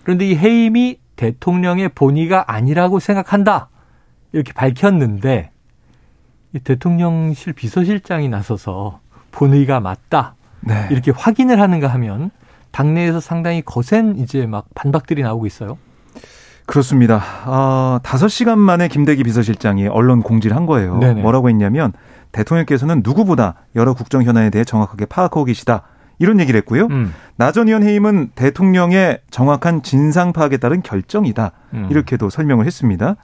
그런데 0.03 0.27
이 0.27 0.35
해임이 0.35 0.99
대통령의 1.15 1.89
본의가 1.89 2.51
아니라고 2.51 2.99
생각한다 2.99 3.69
이렇게 4.33 4.53
밝혔는데 4.53 5.51
이 6.53 6.59
대통령실 6.59 7.53
비서실장이 7.53 8.29
나서서 8.29 8.99
본의가 9.31 9.79
맞다 9.79 10.35
네. 10.61 10.87
이렇게 10.91 11.11
확인을 11.11 11.61
하는가 11.61 11.87
하면 11.87 12.31
당내에서 12.71 13.19
상당히 13.19 13.61
거센 13.61 14.17
이제 14.17 14.45
막 14.45 14.65
반박들이 14.75 15.21
나오고 15.21 15.45
있어요. 15.45 15.77
그렇습니다. 16.65 17.21
어, 17.45 17.99
5시간 18.03 18.57
만에 18.57 18.87
김대기 18.87 19.23
비서실장이 19.23 19.87
언론 19.87 20.21
공지를 20.21 20.57
한 20.57 20.65
거예요. 20.65 20.97
네네. 20.97 21.21
뭐라고 21.21 21.47
했냐면 21.49 21.93
대통령께서는 22.31 23.01
누구보다 23.03 23.55
여러 23.75 23.93
국정 23.93 24.23
현안에 24.23 24.49
대해 24.49 24.65
정확하게 24.65 25.05
파악하고 25.05 25.45
계시다. 25.45 25.83
이런 26.19 26.39
얘기를 26.39 26.57
했고요. 26.59 26.87
음. 26.87 27.13
나전 27.35 27.67
의원 27.67 27.83
해임은 27.83 28.31
대통령의 28.35 29.19
정확한 29.29 29.83
진상 29.83 30.33
파악에 30.33 30.57
따른 30.57 30.81
결정이다. 30.81 31.51
음. 31.73 31.87
이렇게도 31.89 32.29
설명을 32.29 32.65
했습니다. 32.65 33.15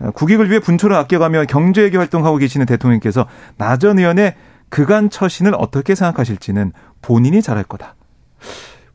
어, 0.00 0.10
국익을 0.12 0.48
위해 0.50 0.60
분초를 0.60 0.96
아껴가며 0.96 1.44
경제외교 1.46 1.98
활동하고 1.98 2.36
계시는 2.36 2.66
대통령께서 2.66 3.26
나전 3.56 3.98
의원의 3.98 4.34
그간 4.68 5.10
처신을 5.10 5.54
어떻게 5.56 5.94
생각하실지는 5.94 6.72
본인이 7.02 7.42
잘할 7.42 7.64
거다. 7.64 7.94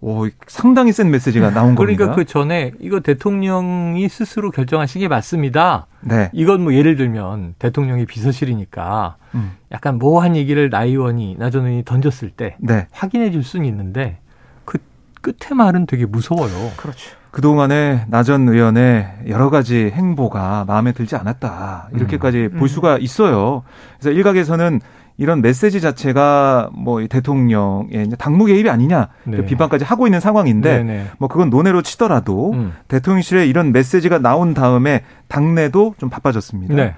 오, 0.05 0.27
상당히 0.47 0.91
센 0.91 1.09
메시지가 1.11 1.51
나온 1.51 1.75
그러니까 1.75 1.77
겁니다. 1.77 1.97
그러니까 1.97 2.15
그 2.15 2.25
전에 2.25 2.71
이거 2.81 2.99
대통령이 2.99 4.09
스스로 4.09 4.51
결정하신 4.51 4.99
게 4.99 5.07
맞습니다. 5.07 5.87
네. 6.01 6.29
이건 6.33 6.61
뭐 6.61 6.73
예를 6.73 6.97
들면 6.97 7.55
대통령이 7.57 8.05
비서실이니까 8.05 9.15
음. 9.35 9.53
약간 9.71 9.97
모호한 9.99 10.35
얘기를 10.35 10.69
나 10.69 10.83
의원이 10.83 11.37
나 11.39 11.49
전 11.49 11.65
의원이 11.65 11.85
던졌을 11.85 12.31
때 12.31 12.57
네. 12.59 12.87
확인해 12.91 13.31
줄 13.31 13.43
수는 13.45 13.65
있는데 13.65 14.19
그 14.65 14.77
끝에 15.21 15.55
말은 15.55 15.85
되게 15.85 16.05
무서워요. 16.05 16.71
그렇죠. 16.75 17.15
그동안에 17.31 18.05
나전 18.09 18.47
의원의 18.49 19.07
여러 19.29 19.49
가지 19.49 19.89
행보가 19.93 20.65
마음에 20.67 20.91
들지 20.91 21.15
않았다. 21.15 21.89
이렇게까지 21.93 22.49
음. 22.53 22.59
볼 22.59 22.67
수가 22.67 22.97
있어요. 22.97 23.63
그래서 23.99 24.11
일각에서는 24.11 24.81
이런 25.17 25.41
메시지 25.41 25.79
자체가 25.79 26.69
뭐 26.73 27.05
대통령의 27.07 28.09
당무 28.17 28.45
개입이 28.45 28.69
아니냐 28.69 29.09
네. 29.25 29.45
비판까지 29.45 29.85
하고 29.85 30.07
있는 30.07 30.19
상황인데 30.19 30.77
네네. 30.77 30.93
네. 30.93 31.05
뭐 31.19 31.27
그건 31.27 31.49
논외로 31.49 31.81
치더라도 31.81 32.51
음. 32.53 32.73
대통령실에 32.87 33.45
이런 33.45 33.71
메시지가 33.71 34.19
나온 34.19 34.53
다음에 34.53 35.03
당내도 35.27 35.95
좀 35.99 36.09
바빠졌습니다. 36.09 36.73
네. 36.73 36.95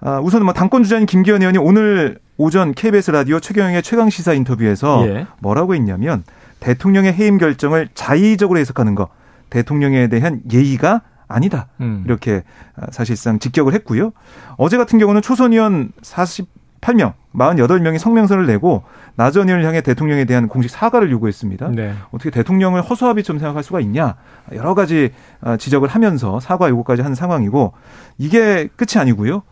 아, 0.00 0.18
우선 0.20 0.44
뭐 0.44 0.54
당권 0.54 0.82
주자인 0.82 1.04
김기현 1.04 1.42
의원이 1.42 1.58
오늘 1.58 2.18
오전 2.38 2.72
KBS 2.72 3.10
라디오 3.10 3.38
최경영의 3.38 3.82
최강 3.82 4.08
시사 4.08 4.32
인터뷰에서 4.32 5.06
예. 5.06 5.26
뭐라고 5.40 5.74
했냐면 5.74 6.24
대통령의 6.60 7.12
해임 7.12 7.36
결정을 7.36 7.88
자의적으로 7.94 8.58
해석하는 8.58 8.94
거 8.94 9.08
대통령에 9.50 10.08
대한 10.08 10.40
예의가 10.50 11.02
아니다. 11.28 11.68
음. 11.80 12.02
이렇게 12.06 12.42
사실상 12.90 13.38
직격을 13.38 13.74
했고요. 13.74 14.12
어제 14.56 14.78
같은 14.78 14.98
경우는 14.98 15.20
초선 15.20 15.52
의원 15.52 15.92
40 16.00 16.59
8명, 16.80 17.12
48명이 17.34 17.98
성명서를 17.98 18.46
내고 18.46 18.82
나전 19.14 19.48
의원을 19.48 19.66
향해 19.66 19.80
대통령에 19.82 20.24
대한 20.24 20.48
공식 20.48 20.70
사과를 20.70 21.10
요구했습니다. 21.10 21.70
네. 21.70 21.92
어떻게 22.10 22.30
대통령을 22.30 22.82
허수아비처럼 22.82 23.38
생각할 23.38 23.62
수가 23.62 23.80
있냐? 23.80 24.14
여러 24.54 24.74
가지 24.74 25.10
어, 25.42 25.56
지적을 25.56 25.88
하면서 25.88 26.40
사과 26.40 26.68
요구까지 26.68 27.02
한 27.02 27.14
상황이고 27.14 27.72
이게 28.18 28.68
끝이 28.76 29.00
아니고요. 29.00 29.42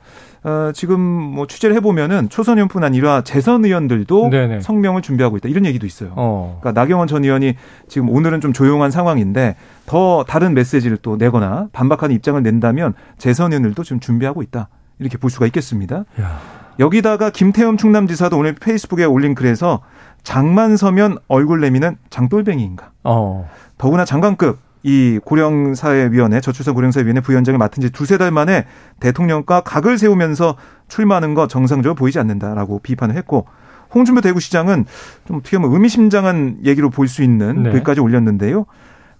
어, 0.45 0.71
지금 0.73 1.01
뭐 1.01 1.47
취재를 1.47 1.75
해보면은 1.77 2.29
초선 2.29 2.59
의원뿐 2.59 2.85
아니라 2.85 3.23
재선 3.23 3.65
의원들도 3.65 4.31
네네. 4.31 4.61
성명을 4.61 5.03
준비하고 5.03 5.37
있다 5.37 5.49
이런 5.49 5.67
얘기도 5.67 5.85
있어요. 5.87 6.13
어. 6.17 6.59
그러니까 6.61 6.81
나경원 6.81 7.09
전 7.09 7.25
의원이 7.25 7.57
지금 7.89 8.09
오늘은 8.09 8.41
좀 8.41 8.53
조용한 8.53 8.91
상황인데 8.91 9.57
더 9.87 10.25
다른 10.27 10.55
메시지를 10.55 10.97
또 10.99 11.17
내거나 11.17 11.69
반박하는 11.73 12.15
입장을 12.15 12.41
낸다면 12.43 12.95
재선 13.19 13.53
의원들도 13.53 13.83
지금 13.83 14.01
준비하고 14.01 14.43
있다 14.43 14.69
이렇게 14.99 15.19
볼 15.19 15.31
수가 15.31 15.47
있겠습니다. 15.47 16.05
야. 16.21 16.58
여기다가 16.79 17.31
김태흠 17.31 17.77
충남지사도 17.77 18.39
오늘 18.39 18.55
페이스북에 18.55 19.05
올린 19.05 19.35
글에서 19.35 19.81
장만 20.23 20.77
서면 20.77 21.19
얼굴 21.29 21.61
내미는 21.61 21.97
장돌뱅이인가. 22.11 22.91
어. 23.05 23.49
더구나 23.79 24.05
장관급 24.05 24.59
이 24.85 25.19
고령사회위원회 25.25 26.41
저출산 26.41 26.75
고령사회위원회 26.75 27.21
부위원장을 27.21 27.59
맡은 27.59 27.81
지 27.81 27.91
두세 27.91 28.17
달 28.17 28.31
만에 28.31 28.65
대통령과 29.01 29.63
각을 29.63 29.99
세우면서 29.99 30.57
출마하는 30.89 31.35
거 31.35 31.49
정상적으로 31.49 31.95
보이지 31.95 32.19
않는다라고 32.19 32.79
비판을 32.81 33.17
했고 33.17 33.47
홍준표 33.95 34.21
대구시장은 34.21 34.85
좀 35.27 35.37
어떻게 35.39 35.57
보면 35.59 35.73
의미심장한 35.75 36.59
얘기로 36.65 36.91
볼 36.91 37.09
수 37.09 37.23
있는 37.23 37.65
네. 37.65 37.71
글까지 37.73 38.01
올렸는데요. 38.01 38.67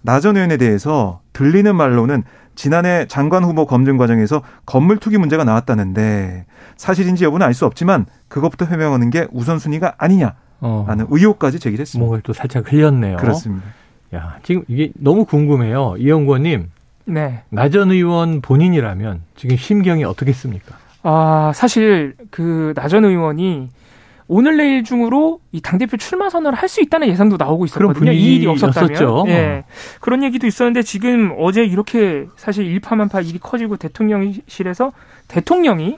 나 0.01 0.21
전 0.21 0.37
의원에 0.37 0.55
대해서 0.57 1.19
들리는 1.33 1.75
말로는 1.75 2.23
지난해 2.63 3.05
장관 3.07 3.45
후보 3.45 3.65
검증 3.65 3.95
과정에서 3.95 4.41
건물 4.65 4.97
투기 4.97 5.17
문제가 5.17 5.45
나왔다는데 5.45 6.45
사실인지 6.75 7.23
여부는 7.23 7.45
알 7.47 7.53
수 7.53 7.65
없지만 7.65 8.05
그것부터 8.27 8.65
해명하는 8.65 9.11
게 9.11 9.27
우선순위가 9.31 9.93
아니냐라는 9.97 10.35
어. 10.59 11.07
의혹까지 11.09 11.59
제기했습니다. 11.61 12.05
목을 12.05 12.19
또 12.21 12.33
살짝 12.33 12.69
흘렸네요. 12.69 13.15
그렇습니다. 13.15 13.65
야, 14.13 14.35
지금 14.43 14.65
이게 14.67 14.91
너무 14.95 15.23
궁금해요. 15.23 15.95
이영권님. 15.99 16.69
네. 17.05 17.43
나전 17.47 17.91
의원 17.91 18.41
본인이라면 18.41 19.21
지금 19.37 19.55
심경이 19.55 20.03
어떻겠습니까? 20.03 20.75
아, 21.03 21.53
사실 21.55 22.15
그 22.29 22.73
나전 22.75 23.05
의원이 23.05 23.69
오늘 24.29 24.57
내일 24.57 24.83
중으로 24.83 25.39
이 25.51 25.59
당대표 25.59 25.97
출마 25.97 26.29
선언을 26.29 26.57
할 26.57 26.69
수 26.69 26.81
있다는 26.81 27.07
예상도 27.07 27.35
나오고 27.37 27.65
있었거든요. 27.65 28.11
이 28.11 28.35
일이 28.35 28.45
없었다면. 28.45 29.27
예. 29.27 29.63
그런 30.01 30.23
얘기도 30.23 30.45
있었는데 30.45 30.83
지금 30.83 31.33
어제 31.39 31.63
이렇게 31.65 32.27
사실 32.37 32.67
일파만파 32.67 33.21
일이 33.21 33.39
커지고 33.39 33.75
대통령실에서 33.77 34.91
대통령이 35.27 35.97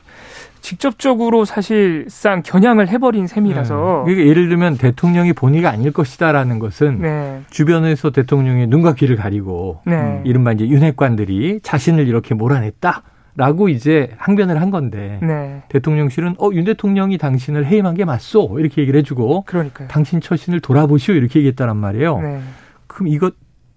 직접적으로 0.62 1.44
사실상 1.44 2.42
겨냥을 2.42 2.88
해버린 2.88 3.28
셈이라서. 3.28 4.06
네. 4.08 4.14
예를 4.28 4.48
들면 4.48 4.78
대통령이 4.78 5.34
본의가 5.34 5.70
아닐 5.70 5.92
것이다라는 5.92 6.60
것은 6.60 7.02
네. 7.02 7.42
주변에서 7.50 8.12
대통령의 8.12 8.68
눈과 8.68 8.94
귀를 8.94 9.18
가리고 9.18 9.82
네. 9.86 10.22
이른바 10.24 10.54
이제 10.54 10.66
윤핵관들이 10.66 11.60
자신을 11.64 12.08
이렇게 12.08 12.34
몰아냈다. 12.34 13.04
라고 13.36 13.70
이제 13.70 14.12
항변을 14.18 14.60
한 14.62 14.72
건데 14.72 15.20
네. 15.22 15.64
대통령실은 15.70 16.36
어 16.38 16.52
윤 16.54 16.66
대통령이 16.66 17.18
당신을 17.18 17.66
해임한 17.66 17.96
게 17.96 18.04
맞소 18.06 18.58
이렇게 18.60 18.82
얘기를 18.82 18.98
해주고 19.00 19.44
그러니까요. 19.44 19.88
당신 19.88 20.20
처신을 20.20 20.60
돌아보시오 20.60 21.16
이렇게 21.16 21.40
얘기했다란 21.40 21.78
말이에요. 21.78 22.20
네. 22.20 22.42
그럼 22.88 23.08
이거 23.08 23.32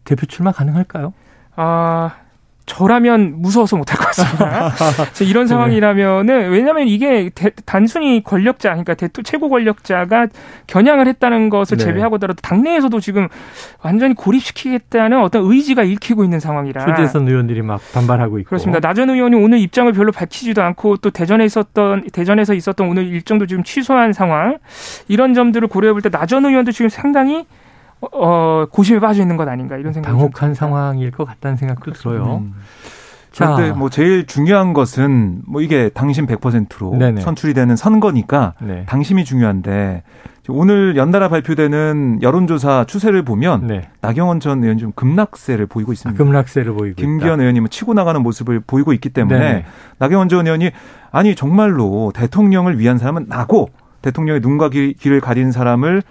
대표 0.04 0.26
출마 0.26 0.50
가능할까요? 0.50 1.12
아 1.56 2.16
저라면 2.66 3.42
무서워서 3.42 3.76
못할 3.76 3.98
것 3.98 4.06
같습니다. 4.06 4.72
이런 5.20 5.46
상황이라면은 5.46 6.50
왜냐하면 6.50 6.88
이게 6.88 7.30
대, 7.34 7.50
단순히 7.66 8.22
권력자, 8.22 8.70
그러니까 8.70 8.94
대토 8.94 9.22
최고 9.22 9.50
권력자가 9.50 10.28
겨냥을 10.66 11.06
했다는 11.08 11.50
것을 11.50 11.76
네. 11.76 11.84
제외하고더라도 11.84 12.40
당내에서도 12.40 12.98
지금 13.00 13.28
완전히 13.82 14.14
고립시키겠다는 14.14 15.20
어떤 15.20 15.42
의지가 15.44 15.82
읽히고 15.82 16.24
있는 16.24 16.40
상황이라. 16.40 16.86
초대선 16.86 17.28
의원들이 17.28 17.60
막 17.62 17.80
반발하고 17.92 18.38
있고. 18.40 18.48
그렇습니다. 18.48 18.80
나전 18.80 19.10
의원이 19.10 19.36
오늘 19.36 19.58
입장을 19.58 19.92
별로 19.92 20.10
밝히지도 20.10 20.62
않고 20.62 20.98
또 20.98 21.10
대전에 21.10 21.44
있었던 21.44 22.08
대전에서 22.12 22.54
있었던 22.54 22.88
오늘 22.88 23.06
일정도 23.06 23.46
지금 23.46 23.62
취소한 23.62 24.12
상황. 24.12 24.58
이런 25.08 25.34
점들을 25.34 25.68
고려해볼 25.68 26.00
때 26.00 26.08
나전 26.08 26.46
의원도 26.46 26.72
지금 26.72 26.88
상당히 26.88 27.44
어, 28.12 28.66
고심에 28.70 29.00
빠져 29.00 29.22
있는 29.22 29.36
것 29.36 29.48
아닌가 29.48 29.76
이런 29.76 29.92
생각이 29.92 30.12
당혹한 30.12 30.54
상황일 30.54 31.10
것 31.10 31.24
같다는 31.24 31.56
생각도 31.56 31.82
그렇습니다. 31.82 32.22
들어요. 32.22 32.36
음. 32.38 32.54
그런데 33.36 33.72
뭐 33.72 33.90
제일 33.90 34.26
중요한 34.26 34.72
것은 34.72 35.42
뭐 35.46 35.60
이게 35.60 35.88
당신 35.88 36.26
100%로 36.26 36.96
네네. 36.96 37.20
선출이 37.20 37.52
되는 37.52 37.74
선거니까 37.74 38.54
네. 38.60 38.84
당심이 38.86 39.24
중요한데 39.24 40.04
오늘 40.48 40.96
연달아 40.96 41.28
발표되는 41.28 42.20
여론조사 42.22 42.84
추세를 42.86 43.22
보면 43.22 43.66
네. 43.66 43.88
나경원 44.02 44.40
전 44.40 44.62
의원 44.62 44.78
좀 44.78 44.92
급락세를 44.92 45.66
보이고 45.66 45.92
있습니다. 45.92 46.22
아, 46.22 46.24
급락세를 46.24 46.74
보이고 46.74 46.94
김기현 46.96 47.40
의원님은 47.40 47.70
치고 47.70 47.94
나가는 47.94 48.22
모습을 48.22 48.60
보이고 48.60 48.92
있기 48.92 49.08
때문에 49.08 49.38
네 49.38 49.64
나경원 49.98 50.28
전 50.28 50.46
의원이 50.46 50.70
아니 51.10 51.34
정말로 51.34 52.12
대통령을 52.14 52.78
위한 52.78 52.98
사람은 52.98 53.26
나고 53.28 53.70
대통령의 54.02 54.42
눈과 54.42 54.68
귀, 54.68 54.94
를 55.04 55.20
가린 55.20 55.50
사람을 55.50 56.02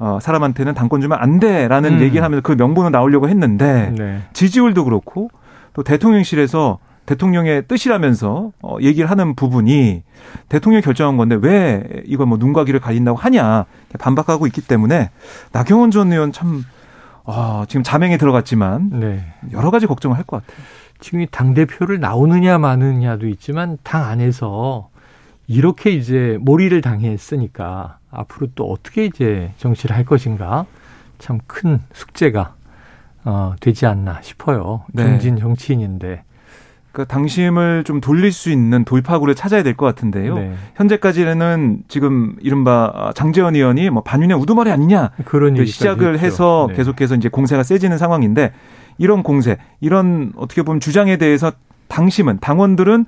어, 0.00 0.18
사람한테는 0.20 0.74
당권 0.74 1.00
주면 1.02 1.18
안 1.20 1.38
돼라는 1.38 1.98
음. 1.98 2.00
얘기를 2.00 2.24
하면서 2.24 2.40
그 2.40 2.52
명분을 2.52 2.90
나오려고 2.90 3.28
했는데 3.28 3.92
네. 3.96 4.22
지지율도 4.32 4.84
그렇고 4.84 5.30
또 5.74 5.82
대통령실에서 5.82 6.78
대통령의 7.04 7.66
뜻이라면서 7.68 8.52
어, 8.62 8.76
얘기를 8.80 9.10
하는 9.10 9.34
부분이 9.34 10.02
대통령이 10.48 10.82
결정한 10.82 11.16
건데 11.16 11.36
왜 11.40 11.84
이걸 12.06 12.26
뭐 12.26 12.38
눈과 12.38 12.64
귀를 12.64 12.80
가린다고 12.80 13.18
하냐 13.18 13.66
반박하고 13.98 14.46
있기 14.46 14.62
때문에 14.62 15.10
나경원 15.52 15.90
전 15.90 16.12
의원 16.12 16.32
참 16.32 16.64
어, 17.24 17.64
지금 17.68 17.82
자맹에 17.82 18.16
들어갔지만 18.16 18.90
네. 19.00 19.24
여러 19.52 19.70
가지 19.70 19.86
걱정을 19.86 20.16
할 20.16 20.24
것 20.24 20.44
같아요. 20.46 20.64
지금 21.00 21.26
당 21.30 21.54
대표를 21.54 21.98
나오느냐 21.98 22.58
마느냐도 22.58 23.26
있지만 23.28 23.78
당 23.82 24.04
안에서 24.04 24.89
이렇게 25.54 25.90
이제 25.90 26.38
몰이를 26.42 26.80
당했으니까 26.80 27.98
앞으로 28.12 28.46
또 28.54 28.70
어떻게 28.70 29.04
이제 29.04 29.50
정치를 29.56 29.96
할 29.96 30.04
것인가 30.04 30.64
참 31.18 31.40
큰 31.48 31.80
숙제가 31.92 32.54
어, 33.24 33.54
되지 33.60 33.84
않나 33.84 34.20
싶어요. 34.22 34.84
네. 34.92 35.02
중진 35.02 35.36
정치인인데. 35.36 36.22
그 36.92 37.04
당심을 37.04 37.82
좀 37.84 38.00
돌릴 38.00 38.30
수 38.32 38.50
있는 38.50 38.84
돌파구를 38.84 39.34
찾아야 39.34 39.62
될 39.64 39.74
것 39.74 39.86
같은데요. 39.86 40.34
네. 40.36 40.54
현재까지는 40.76 41.82
지금 41.88 42.36
이른바 42.40 43.12
장재원 43.16 43.56
의원이 43.56 43.90
뭐 43.90 44.02
반윤의 44.04 44.36
우두머리 44.36 44.70
아니냐 44.70 45.10
그런 45.24 45.64
시작을 45.66 46.14
했죠. 46.14 46.26
해서 46.26 46.66
네. 46.70 46.76
계속해서 46.76 47.16
이제 47.16 47.28
공세가 47.28 47.64
세지는 47.64 47.98
상황인데 47.98 48.52
이런 48.98 49.22
공세, 49.24 49.56
이런 49.80 50.32
어떻게 50.36 50.62
보면 50.62 50.78
주장에 50.80 51.16
대해서 51.16 51.52
당심은 51.88 52.38
당원들은 52.40 53.04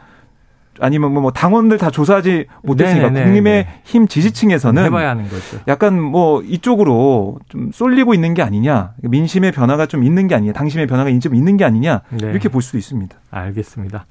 아니면 0.80 1.12
뭐, 1.12 1.22
뭐 1.22 1.30
당원들 1.32 1.78
다 1.78 1.90
조사하지 1.90 2.46
못했으니까 2.62 3.08
네네네. 3.10 3.24
국민의 3.26 3.66
힘 3.84 4.06
지지층에서는 4.08 4.84
해봐야 4.84 5.10
하는 5.10 5.24
거죠. 5.24 5.58
약간 5.68 6.00
뭐 6.00 6.42
이쪽으로 6.42 7.38
좀 7.48 7.70
쏠리고 7.72 8.14
있는 8.14 8.34
게 8.34 8.42
아니냐, 8.42 8.92
민심의 9.02 9.52
변화가 9.52 9.86
좀 9.86 10.02
있는 10.04 10.28
게 10.28 10.34
아니냐, 10.34 10.52
당심의 10.52 10.86
변화가 10.86 11.10
좀 11.20 11.34
있는 11.34 11.56
게 11.56 11.64
아니냐 11.64 12.02
네. 12.10 12.30
이렇게 12.30 12.48
볼 12.48 12.62
수도 12.62 12.78
있습니다. 12.78 13.14
알겠습니다. 13.30 14.06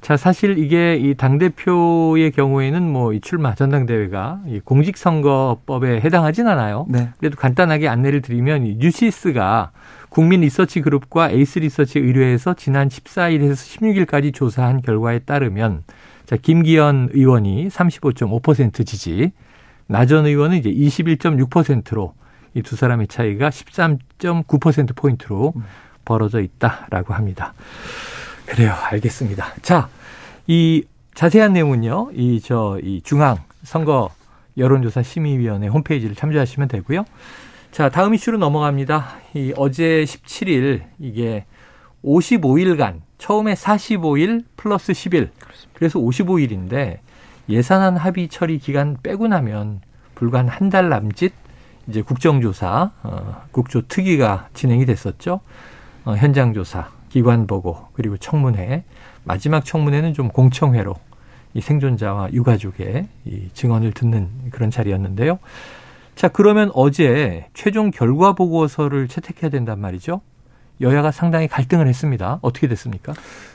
자, 0.00 0.18
사실 0.18 0.58
이게 0.58 0.96
이 0.96 1.14
당대표의 1.14 2.30
경우에는 2.32 2.82
뭐 2.92 3.14
이 3.14 3.20
출마 3.20 3.54
전당대회가 3.54 4.40
이 4.46 4.60
공직선거법에 4.60 6.00
해당하진 6.00 6.46
않아요. 6.48 6.86
네. 6.88 7.08
그래도 7.18 7.36
간단하게 7.36 7.88
안내를 7.88 8.20
드리면 8.20 8.66
이 8.66 8.76
뉴시스가 8.78 9.70
국민 10.14 10.42
리서치 10.42 10.80
그룹과 10.80 11.30
에이스 11.30 11.58
리서치 11.58 11.98
의뢰해서 11.98 12.54
지난 12.54 12.88
14일에서 12.88 14.06
16일까지 14.06 14.32
조사한 14.32 14.80
결과에 14.80 15.18
따르면 15.18 15.82
자, 16.24 16.36
김기현 16.36 17.08
의원이 17.12 17.66
35.5% 17.66 18.86
지지, 18.86 19.32
나 19.88 20.00
전 20.00 20.24
의원은 20.24 20.56
이제 20.58 20.70
21.6%로 20.70 22.14
이 22.54 22.62
두 22.62 22.76
사람의 22.76 23.08
차이가 23.08 23.50
13.9% 23.50 24.94
포인트로 24.94 25.52
벌어져 26.04 26.40
있다라고 26.40 27.12
합니다. 27.12 27.52
그래요. 28.46 28.72
알겠습니다. 28.92 29.54
자, 29.62 29.88
이 30.46 30.84
자세한 31.14 31.54
내용은요. 31.54 32.10
이 32.14 32.40
저이 32.40 33.00
중앙 33.02 33.38
선거 33.64 34.10
여론조사 34.56 35.02
심의위원회 35.02 35.66
홈페이지를 35.66 36.14
참조하시면 36.14 36.68
되고요. 36.68 37.04
자, 37.74 37.88
다음 37.88 38.14
이슈로 38.14 38.38
넘어갑니다. 38.38 39.16
이 39.34 39.52
어제 39.56 40.04
17일 40.04 40.82
이게 41.00 41.44
55일간 42.04 43.00
처음에 43.18 43.54
45일 43.54 44.44
플러스 44.56 44.92
10일 44.92 45.30
그래서 45.72 45.98
55일인데 45.98 46.98
예산안 47.48 47.96
합의 47.96 48.28
처리 48.28 48.60
기간 48.60 48.96
빼고 49.02 49.26
나면 49.26 49.80
불과 50.14 50.46
한 50.46 50.70
달 50.70 50.88
남짓 50.88 51.32
이제 51.88 52.00
국정조사 52.02 52.92
어, 53.02 53.42
국조 53.50 53.88
특위가 53.88 54.50
진행이 54.54 54.86
됐었죠. 54.86 55.40
어, 56.04 56.14
현장 56.14 56.54
조사, 56.54 56.90
기관 57.08 57.48
보고 57.48 57.88
그리고 57.94 58.16
청문회 58.16 58.84
마지막 59.24 59.64
청문회는 59.64 60.14
좀 60.14 60.28
공청회로 60.28 60.94
이 61.54 61.60
생존자와 61.60 62.34
유가족의 62.34 63.08
이 63.24 63.48
증언을 63.52 63.90
듣는 63.94 64.28
그런 64.52 64.70
자리였는데요. 64.70 65.40
자, 66.14 66.28
그러면 66.28 66.70
어제 66.74 67.46
최종 67.54 67.90
결과 67.90 68.32
보고서를 68.32 69.08
채택해야 69.08 69.50
된단 69.50 69.80
말이죠. 69.80 70.20
여야가 70.80 71.12
상당히 71.12 71.48
갈등을 71.48 71.86
했습니다. 71.86 72.38
어떻게 72.42 72.66
됐습니까? 72.68 73.12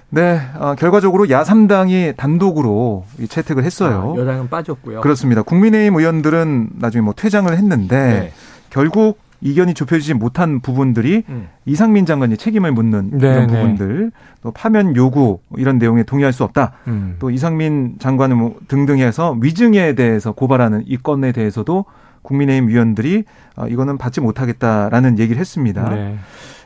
네, 0.09 0.39
어, 0.57 0.75
결과적으로 0.75 1.29
야 1.29 1.43
3당이 1.43 2.15
단독으로 2.17 3.05
채택을 3.27 3.63
했어요. 3.63 4.13
아, 4.15 4.19
여당은 4.19 4.49
빠졌고요. 4.49 5.01
그렇습니다. 5.01 5.41
국민의힘 5.41 5.95
의원들은 5.95 6.69
나중에 6.75 7.01
뭐 7.01 7.13
퇴장을 7.13 7.51
했는데 7.55 7.97
네. 7.97 8.33
결국 8.69 9.19
이견이 9.41 9.73
좁혀지지 9.73 10.15
못한 10.15 10.59
부분들이 10.59 11.23
음. 11.29 11.47
이상민 11.65 12.05
장관이 12.05 12.37
책임을 12.37 12.71
묻는 12.71 13.11
네, 13.11 13.27
이런 13.27 13.47
네. 13.47 13.53
부분들, 13.53 14.11
또 14.41 14.51
파면 14.51 14.95
요구 14.95 15.39
이런 15.55 15.77
내용에 15.77 16.03
동의할 16.03 16.33
수 16.33 16.43
없다. 16.43 16.73
음. 16.87 17.15
또 17.19 17.29
이상민 17.29 17.99
장관을 17.99 18.35
뭐 18.35 18.55
등등 18.67 18.99
해서 18.99 19.37
위증에 19.39 19.93
대해서 19.95 20.33
고발하는 20.33 20.83
이 20.87 20.97
건에 20.97 21.31
대해서도 21.31 21.85
국민의힘 22.21 22.69
위원들이 22.69 23.23
어, 23.55 23.67
이거는 23.67 23.97
받지 23.97 24.21
못하겠다라는 24.21 25.19
얘기를 25.19 25.39
했습니다. 25.39 25.89
네. 25.89 26.19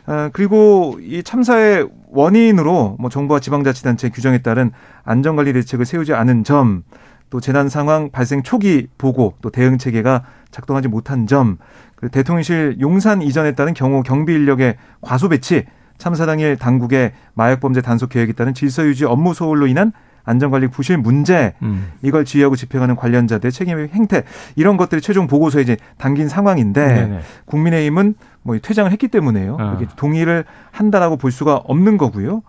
어, 0.06 0.30
그리고 0.34 1.00
이 1.02 1.24
참사의 1.24 1.88
원인으로 2.10 2.98
뭐 3.00 3.10
정부와 3.10 3.40
지방자치단체 3.40 4.10
규정에 4.10 4.40
따른 4.40 4.72
안전관리 5.04 5.54
대책을 5.54 5.86
세우지 5.86 6.14
않은 6.14 6.44
점, 6.44 6.84
또 7.30 7.40
재난 7.40 7.70
상황 7.70 8.12
발생 8.12 8.44
초기 8.44 8.88
보고 8.98 9.34
또 9.42 9.50
대응 9.50 9.78
체계가 9.78 10.24
작동하지 10.52 10.88
못한 10.88 11.26
점, 11.26 11.58
그리고 11.96 12.12
대통령실 12.12 12.78
용산 12.80 13.22
이전에 13.22 13.54
따른 13.54 13.74
경호 13.74 14.04
경비 14.04 14.34
인력의 14.34 14.76
과소 15.02 15.30
배치, 15.30 15.66
참사 15.98 16.26
당일 16.26 16.58
당국의 16.58 17.14
마약 17.34 17.60
범죄 17.60 17.82
단속 17.82 18.10
계획에 18.10 18.34
따른 18.34 18.54
질서 18.54 18.86
유지 18.86 19.06
업무 19.06 19.34
소홀로 19.34 19.68
인한 19.68 19.94
안전관리 20.26 20.68
부실 20.68 20.98
문제 20.98 21.54
음. 21.62 21.92
이걸 22.02 22.26
지휘하고 22.26 22.56
집행하는 22.56 22.96
관련자들의 22.96 23.52
책임의 23.52 23.90
행태 23.94 24.24
이런 24.56 24.78
것들이 24.78 25.02
최종 25.02 25.28
보고서에 25.28 25.62
이제 25.62 25.78
담긴 25.98 26.30
상황인데 26.30 26.88
네네. 26.88 27.20
국민의힘은 27.46 28.16
뭐 28.42 28.58
퇴장을 28.58 28.92
했기 28.92 29.08
때문에요. 29.08 29.58
어. 29.60 29.76
이렇게 29.78 29.88
동의를 29.96 30.46
한다라고 30.72 31.18
볼 31.18 31.32
수가 31.32 31.56
없는 31.58 31.98
거고요. 31.98 32.42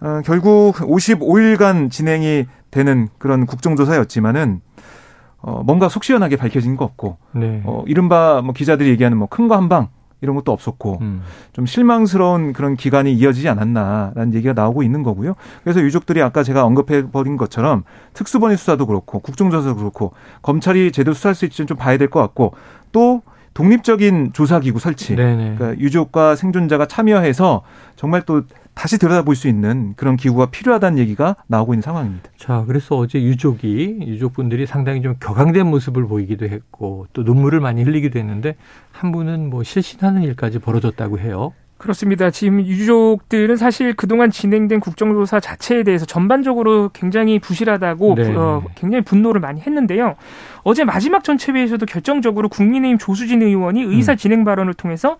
어, 0.00 0.20
결국 0.24 0.74
55일간 0.76 1.90
진행이 1.90 2.46
되는 2.70 3.08
그런 3.18 3.46
국정조사였지만은 3.46 4.60
어, 5.40 5.62
뭔가 5.64 5.88
속 5.88 6.02
시원하게 6.04 6.36
밝혀진 6.36 6.76
거 6.76 6.84
없고, 6.84 7.16
네. 7.32 7.62
어, 7.64 7.84
이른바 7.86 8.42
뭐 8.42 8.52
기자들이 8.52 8.88
얘기하는 8.90 9.16
뭐 9.16 9.28
큰 9.28 9.46
거 9.46 9.56
한 9.56 9.68
방, 9.68 9.88
이런 10.20 10.34
것도 10.34 10.52
없었고 10.52 10.98
음. 11.00 11.22
좀 11.52 11.64
실망스러운 11.66 12.52
그런 12.52 12.76
기간이 12.76 13.12
이어지지 13.12 13.48
않았나라는 13.48 14.34
얘기가 14.34 14.52
나오고 14.52 14.82
있는 14.82 15.02
거고요. 15.02 15.34
그래서 15.62 15.80
유족들이 15.80 16.20
아까 16.22 16.42
제가 16.42 16.64
언급해 16.64 17.10
버린 17.10 17.36
것처럼 17.36 17.84
특수본의 18.14 18.56
수사도 18.56 18.86
그렇고 18.86 19.20
국정조사도 19.20 19.76
그렇고 19.76 20.12
검찰이 20.42 20.90
제대로 20.92 21.14
수사할 21.14 21.34
수 21.34 21.44
있지는 21.44 21.66
좀 21.66 21.76
봐야 21.76 21.96
될 21.96 22.08
것 22.08 22.20
같고 22.20 22.54
또 22.90 23.22
독립적인 23.54 24.32
조사기구 24.32 24.78
설치. 24.78 25.16
네네. 25.16 25.56
그러니까 25.56 25.80
유족과 25.80 26.36
생존자가 26.36 26.86
참여해서 26.86 27.62
정말 27.96 28.22
또 28.22 28.42
다시 28.78 28.96
들여다볼 28.96 29.34
수 29.34 29.48
있는 29.48 29.94
그런 29.96 30.16
기구가 30.16 30.46
필요하다는 30.46 30.98
얘기가 30.98 31.34
나오고 31.48 31.74
있는 31.74 31.82
상황입니다. 31.82 32.30
자, 32.36 32.62
그래서 32.68 32.96
어제 32.96 33.20
유족이 33.20 33.98
유족분들이 34.06 34.66
상당히 34.66 35.02
좀 35.02 35.16
격앙된 35.18 35.66
모습을 35.66 36.06
보이기도 36.06 36.46
했고 36.46 37.08
또 37.12 37.24
눈물을 37.24 37.58
많이 37.58 37.82
흘리기도 37.82 38.20
했는데 38.20 38.54
한 38.92 39.10
분은 39.10 39.50
뭐 39.50 39.64
실신하는 39.64 40.22
일까지 40.22 40.60
벌어졌다고 40.60 41.18
해요. 41.18 41.54
그렇습니다. 41.76 42.30
지금 42.30 42.60
유족들은 42.60 43.56
사실 43.56 43.94
그동안 43.94 44.30
진행된 44.30 44.78
국정조사 44.78 45.40
자체에 45.40 45.82
대해서 45.82 46.06
전반적으로 46.06 46.90
굉장히 46.92 47.40
부실하다고 47.40 48.14
네. 48.14 48.34
어, 48.36 48.62
굉장히 48.76 49.02
분노를 49.02 49.40
많이 49.40 49.60
했는데요. 49.60 50.14
어제 50.62 50.84
마지막 50.84 51.24
전체회에서도 51.24 51.84
결정적으로 51.84 52.48
국민의힘 52.48 52.98
조수진 52.98 53.42
의원이 53.42 53.82
의사 53.82 54.12
음. 54.12 54.16
진행 54.16 54.44
발언을 54.44 54.74
통해서 54.74 55.16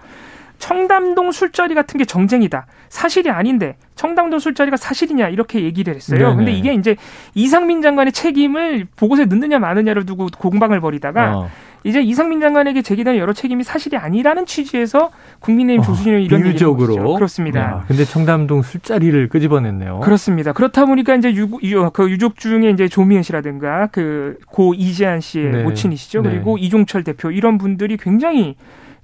청담동 0.58 1.32
술자리 1.32 1.74
같은 1.74 1.98
게 1.98 2.04
정쟁이다. 2.04 2.66
사실이 2.88 3.30
아닌데 3.30 3.76
청담동 3.94 4.38
술자리가 4.38 4.76
사실이냐 4.76 5.28
이렇게 5.28 5.62
얘기를 5.62 5.94
했어요. 5.94 6.18
네네. 6.18 6.36
근데 6.36 6.52
이게 6.52 6.74
이제 6.74 6.96
이상민 7.34 7.82
장관의 7.82 8.12
책임을 8.12 8.86
보고서에 8.96 9.26
넣느냐 9.26 9.58
마느냐를 9.58 10.04
두고 10.06 10.28
공방을 10.36 10.80
벌이다가 10.80 11.38
어. 11.38 11.50
이제 11.84 12.00
이상민 12.02 12.40
장관에게 12.40 12.82
제기된 12.82 13.16
여러 13.18 13.32
책임이 13.32 13.62
사실이 13.62 13.96
아니라는 13.96 14.46
취지에서 14.46 15.10
국민의힘 15.38 15.80
어, 15.80 15.84
조수진을 15.84 16.22
이런 16.22 16.42
비유적으로 16.42 17.14
그렇습니다. 17.14 17.60
야, 17.60 17.84
근데 17.86 18.04
청담동 18.04 18.62
술자리를 18.62 19.28
끄집어냈네요. 19.28 20.00
그렇습니다. 20.00 20.52
그렇다 20.52 20.86
보니까 20.86 21.14
이제 21.14 21.32
유, 21.34 21.48
유, 21.62 21.90
그 21.92 22.10
유족 22.10 22.36
중에 22.36 22.70
이제 22.70 22.88
조미연 22.88 23.22
씨라든가 23.22 23.86
그 23.92 24.38
고 24.46 24.74
이재한 24.74 25.20
씨의 25.20 25.52
네. 25.52 25.62
모친이시죠. 25.62 26.22
네. 26.22 26.30
그리고 26.30 26.58
이종철 26.58 27.04
대표 27.04 27.30
이런 27.30 27.58
분들이 27.58 27.96
굉장히 27.96 28.56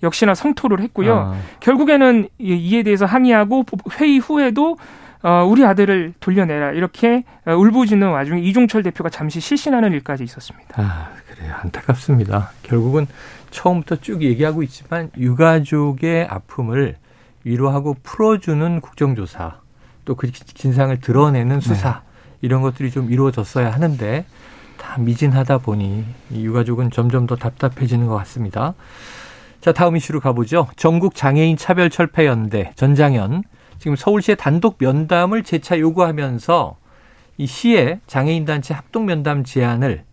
역시나 0.04 0.34
성토를 0.34 0.80
했고요. 0.80 1.14
아. 1.16 1.36
결국에는 1.60 2.28
이에 2.38 2.82
대해서 2.82 3.06
항의하고 3.06 3.64
회의 3.98 4.18
후에도 4.18 4.76
어, 5.22 5.44
우리 5.48 5.64
아들을 5.64 6.14
돌려내라 6.20 6.72
이렇게 6.72 7.24
어, 7.46 7.54
울부짖는 7.54 8.10
와중에 8.10 8.42
이종철 8.42 8.82
대표가 8.82 9.08
잠시 9.08 9.40
실신하는 9.40 9.92
일까지 9.92 10.22
있었습니다. 10.22 10.80
아 10.80 11.08
그래요 11.28 11.54
안타깝습니다. 11.62 12.50
결국은 12.62 13.06
처음부터 13.50 13.96
쭉 13.96 14.22
얘기하고 14.22 14.62
있지만 14.62 15.10
유가족의 15.16 16.26
아픔을 16.28 16.96
위로하고 17.44 17.96
풀어주는 18.02 18.80
국정조사 18.80 19.60
또 20.04 20.14
그 20.14 20.30
진상을 20.30 20.98
드러내는 21.00 21.60
수사 21.60 21.90
네. 21.90 21.96
이런 22.42 22.60
것들이 22.62 22.90
좀 22.90 23.10
이루어졌어야 23.10 23.70
하는데 23.72 24.26
다 24.76 25.00
미진하다 25.00 25.58
보니 25.58 26.04
유가족은 26.32 26.90
점점 26.90 27.26
더 27.26 27.36
답답해지는 27.36 28.06
것 28.06 28.14
같습니다. 28.16 28.74
자, 29.64 29.72
다음 29.72 29.96
이슈로 29.96 30.20
가보죠. 30.20 30.68
전국 30.76 31.14
장애인 31.14 31.56
차별 31.56 31.88
철폐 31.88 32.26
연대 32.26 32.70
전장현 32.74 33.44
지금 33.78 33.96
서울시의 33.96 34.36
단독 34.36 34.76
면담을 34.78 35.42
재차 35.42 35.78
요구하면서 35.78 36.76
이 37.38 37.46
시의 37.46 38.00
장애인 38.06 38.44
단체 38.44 38.74
합동 38.74 39.06
면담 39.06 39.42
제안을 39.42 40.04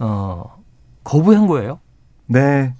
어 0.00 0.56
거부한 1.04 1.46
거예요. 1.46 1.78
네. 2.26 2.74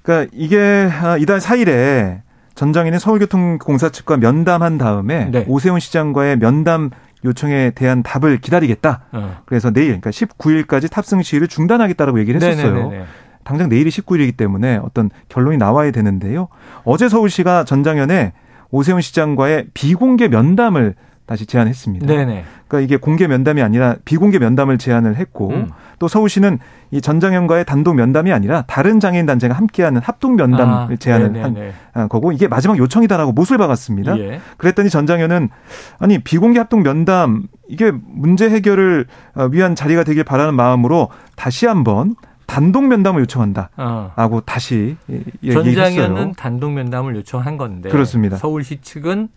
그러니까 0.00 0.30
이게 0.32 0.88
아, 0.90 1.18
이달 1.18 1.40
4일에 1.40 2.22
전장현이 2.54 2.98
서울교통공사 2.98 3.90
측과 3.90 4.16
면담한 4.16 4.78
다음에 4.78 5.26
네. 5.26 5.44
오세훈 5.46 5.78
시장과의 5.78 6.38
면담 6.38 6.88
요청에 7.26 7.72
대한 7.74 8.02
답을 8.02 8.40
기다리겠다. 8.40 9.04
어. 9.12 9.42
그래서 9.44 9.70
내일, 9.70 10.00
그러니까 10.00 10.08
19일까지 10.08 10.90
탑승 10.90 11.20
시위를 11.20 11.48
중단하겠다라고 11.48 12.18
얘기를 12.18 12.40
했었어요. 12.40 12.72
네네네네. 12.72 13.04
당장 13.48 13.70
내일이 13.70 13.88
19일이기 13.88 14.36
때문에 14.36 14.78
어떤 14.82 15.08
결론이 15.30 15.56
나와야 15.56 15.90
되는데요. 15.90 16.48
어제 16.84 17.08
서울시가 17.08 17.64
전장현에 17.64 18.34
오세훈 18.70 19.00
시장과의 19.00 19.68
비공개 19.72 20.28
면담을 20.28 20.94
다시 21.24 21.46
제안했습니다. 21.46 22.06
네네. 22.06 22.44
그러니까 22.66 22.80
이게 22.84 22.98
공개 22.98 23.26
면담이 23.26 23.62
아니라 23.62 23.96
비공개 24.04 24.38
면담을 24.38 24.76
제안을 24.76 25.16
했고 25.16 25.48
음. 25.48 25.70
또 25.98 26.08
서울시는 26.08 26.58
이 26.90 27.00
전장현과의 27.00 27.64
단독 27.64 27.94
면담이 27.94 28.32
아니라 28.32 28.64
다른 28.66 29.00
장애인 29.00 29.24
단체가 29.24 29.54
함께하는 29.54 30.02
합동 30.02 30.36
면담을 30.36 30.72
아, 30.72 30.88
제안을 30.98 31.32
네네네. 31.32 31.72
한 31.94 32.08
거고 32.10 32.32
이게 32.32 32.48
마지막 32.48 32.76
요청이다라고 32.76 33.32
못을 33.32 33.56
박았습니다. 33.56 34.18
예. 34.18 34.40
그랬더니 34.58 34.90
전장현은 34.90 35.48
아니 35.98 36.18
비공개 36.18 36.58
합동 36.58 36.82
면담 36.82 37.44
이게 37.66 37.92
문제 37.92 38.50
해결을 38.50 39.06
위한 39.52 39.74
자리가 39.74 40.04
되길 40.04 40.24
바라는 40.24 40.54
마음으로 40.54 41.08
다시 41.34 41.66
한번 41.66 42.14
단독 42.48 42.86
면담을 42.86 43.20
요청한다라고 43.20 44.36
어. 44.36 44.42
다시 44.44 44.96
얘기했어요. 45.08 45.64
전장현은 45.64 46.32
단독 46.32 46.72
면담을 46.72 47.14
요청한 47.16 47.58
건데 47.58 47.90
그렇습니다. 47.90 48.38
서울시 48.38 48.80
측은 48.80 49.28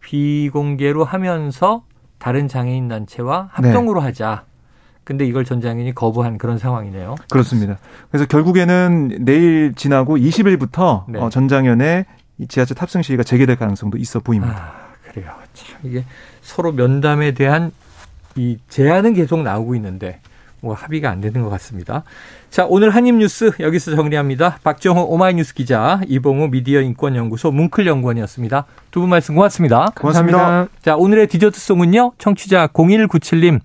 비공개로 0.00 1.02
하면서 1.02 1.82
다른 2.18 2.46
장애인 2.46 2.86
단체와 2.88 3.48
합동으로 3.52 4.00
네. 4.00 4.06
하자. 4.06 4.44
근데 5.02 5.24
이걸 5.24 5.46
전장현이 5.46 5.94
거부한 5.94 6.36
그런 6.36 6.58
상황이네요. 6.58 7.14
그렇습니다. 7.30 7.78
그래서 8.10 8.26
결국에는 8.26 9.24
내일 9.24 9.72
지나고 9.74 10.18
20일부터 10.18 11.04
네. 11.08 11.18
어, 11.18 11.30
전장현의 11.30 12.04
지하철 12.48 12.76
탑승 12.76 13.00
시위가 13.00 13.22
재개될 13.22 13.56
가능성도 13.56 13.96
있어 13.96 14.20
보입니다. 14.20 14.54
아, 14.54 15.10
그래요. 15.10 15.32
참 15.54 15.78
이게 15.84 16.04
서로 16.42 16.72
면담에 16.72 17.32
대한 17.32 17.72
이 18.36 18.58
제안은 18.68 19.14
계속 19.14 19.42
나오고 19.42 19.74
있는데 19.76 20.20
뭐 20.60 20.74
합의가 20.74 21.10
안 21.10 21.20
되는 21.20 21.42
것 21.42 21.50
같습니다. 21.50 22.02
자, 22.50 22.66
오늘 22.68 22.90
한입뉴스 22.90 23.52
여기서 23.60 23.94
정리합니다. 23.94 24.58
박정호 24.64 25.02
오마이뉴스 25.04 25.54
기자, 25.54 26.00
이봉우 26.08 26.48
미디어 26.48 26.80
인권연구소 26.80 27.50
뭉클 27.52 27.86
연구원이었습니다. 27.86 28.64
두 28.90 29.00
분 29.00 29.10
말씀 29.10 29.34
고맙습니다. 29.34 29.92
고맙습니다. 29.94 30.38
감사합니다. 30.38 30.78
자, 30.82 30.96
오늘의 30.96 31.28
디저트송은요. 31.28 32.12
청취자 32.18 32.68
0197님. 32.68 33.60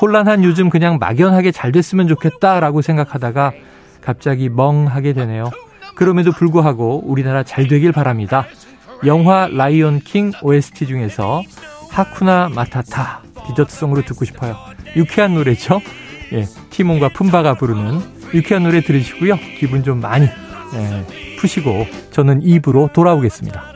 혼란한 0.00 0.42
요즘 0.42 0.70
그냥 0.70 0.98
막연하게 0.98 1.52
잘 1.52 1.70
됐으면 1.70 2.08
좋겠다라고 2.08 2.82
생각하다가 2.82 3.52
갑자기 4.02 4.48
멍하게 4.48 5.12
되네요. 5.12 5.50
그럼에도 5.94 6.32
불구하고 6.32 7.02
우리나라 7.06 7.44
잘 7.44 7.68
되길 7.68 7.92
바랍니다. 7.92 8.46
영화 9.06 9.46
라이온 9.48 10.00
킹 10.00 10.32
OST 10.42 10.86
중에서 10.86 11.42
하쿠나 11.90 12.50
마타타 12.52 13.22
디저트송으로 13.46 14.02
듣고 14.02 14.24
싶어요. 14.24 14.56
유쾌한 14.96 15.34
노래죠. 15.34 15.80
예, 16.34 16.44
티몬과 16.70 17.10
품바가 17.10 17.54
부르는 17.54 18.00
유쾌한 18.34 18.64
노래 18.64 18.80
들으시고요. 18.80 19.38
기분 19.58 19.84
좀 19.84 20.00
많이 20.00 20.26
예, 20.26 21.36
푸시고 21.38 21.86
저는 22.10 22.42
입으로 22.42 22.90
돌아오겠습니다. 22.92 23.73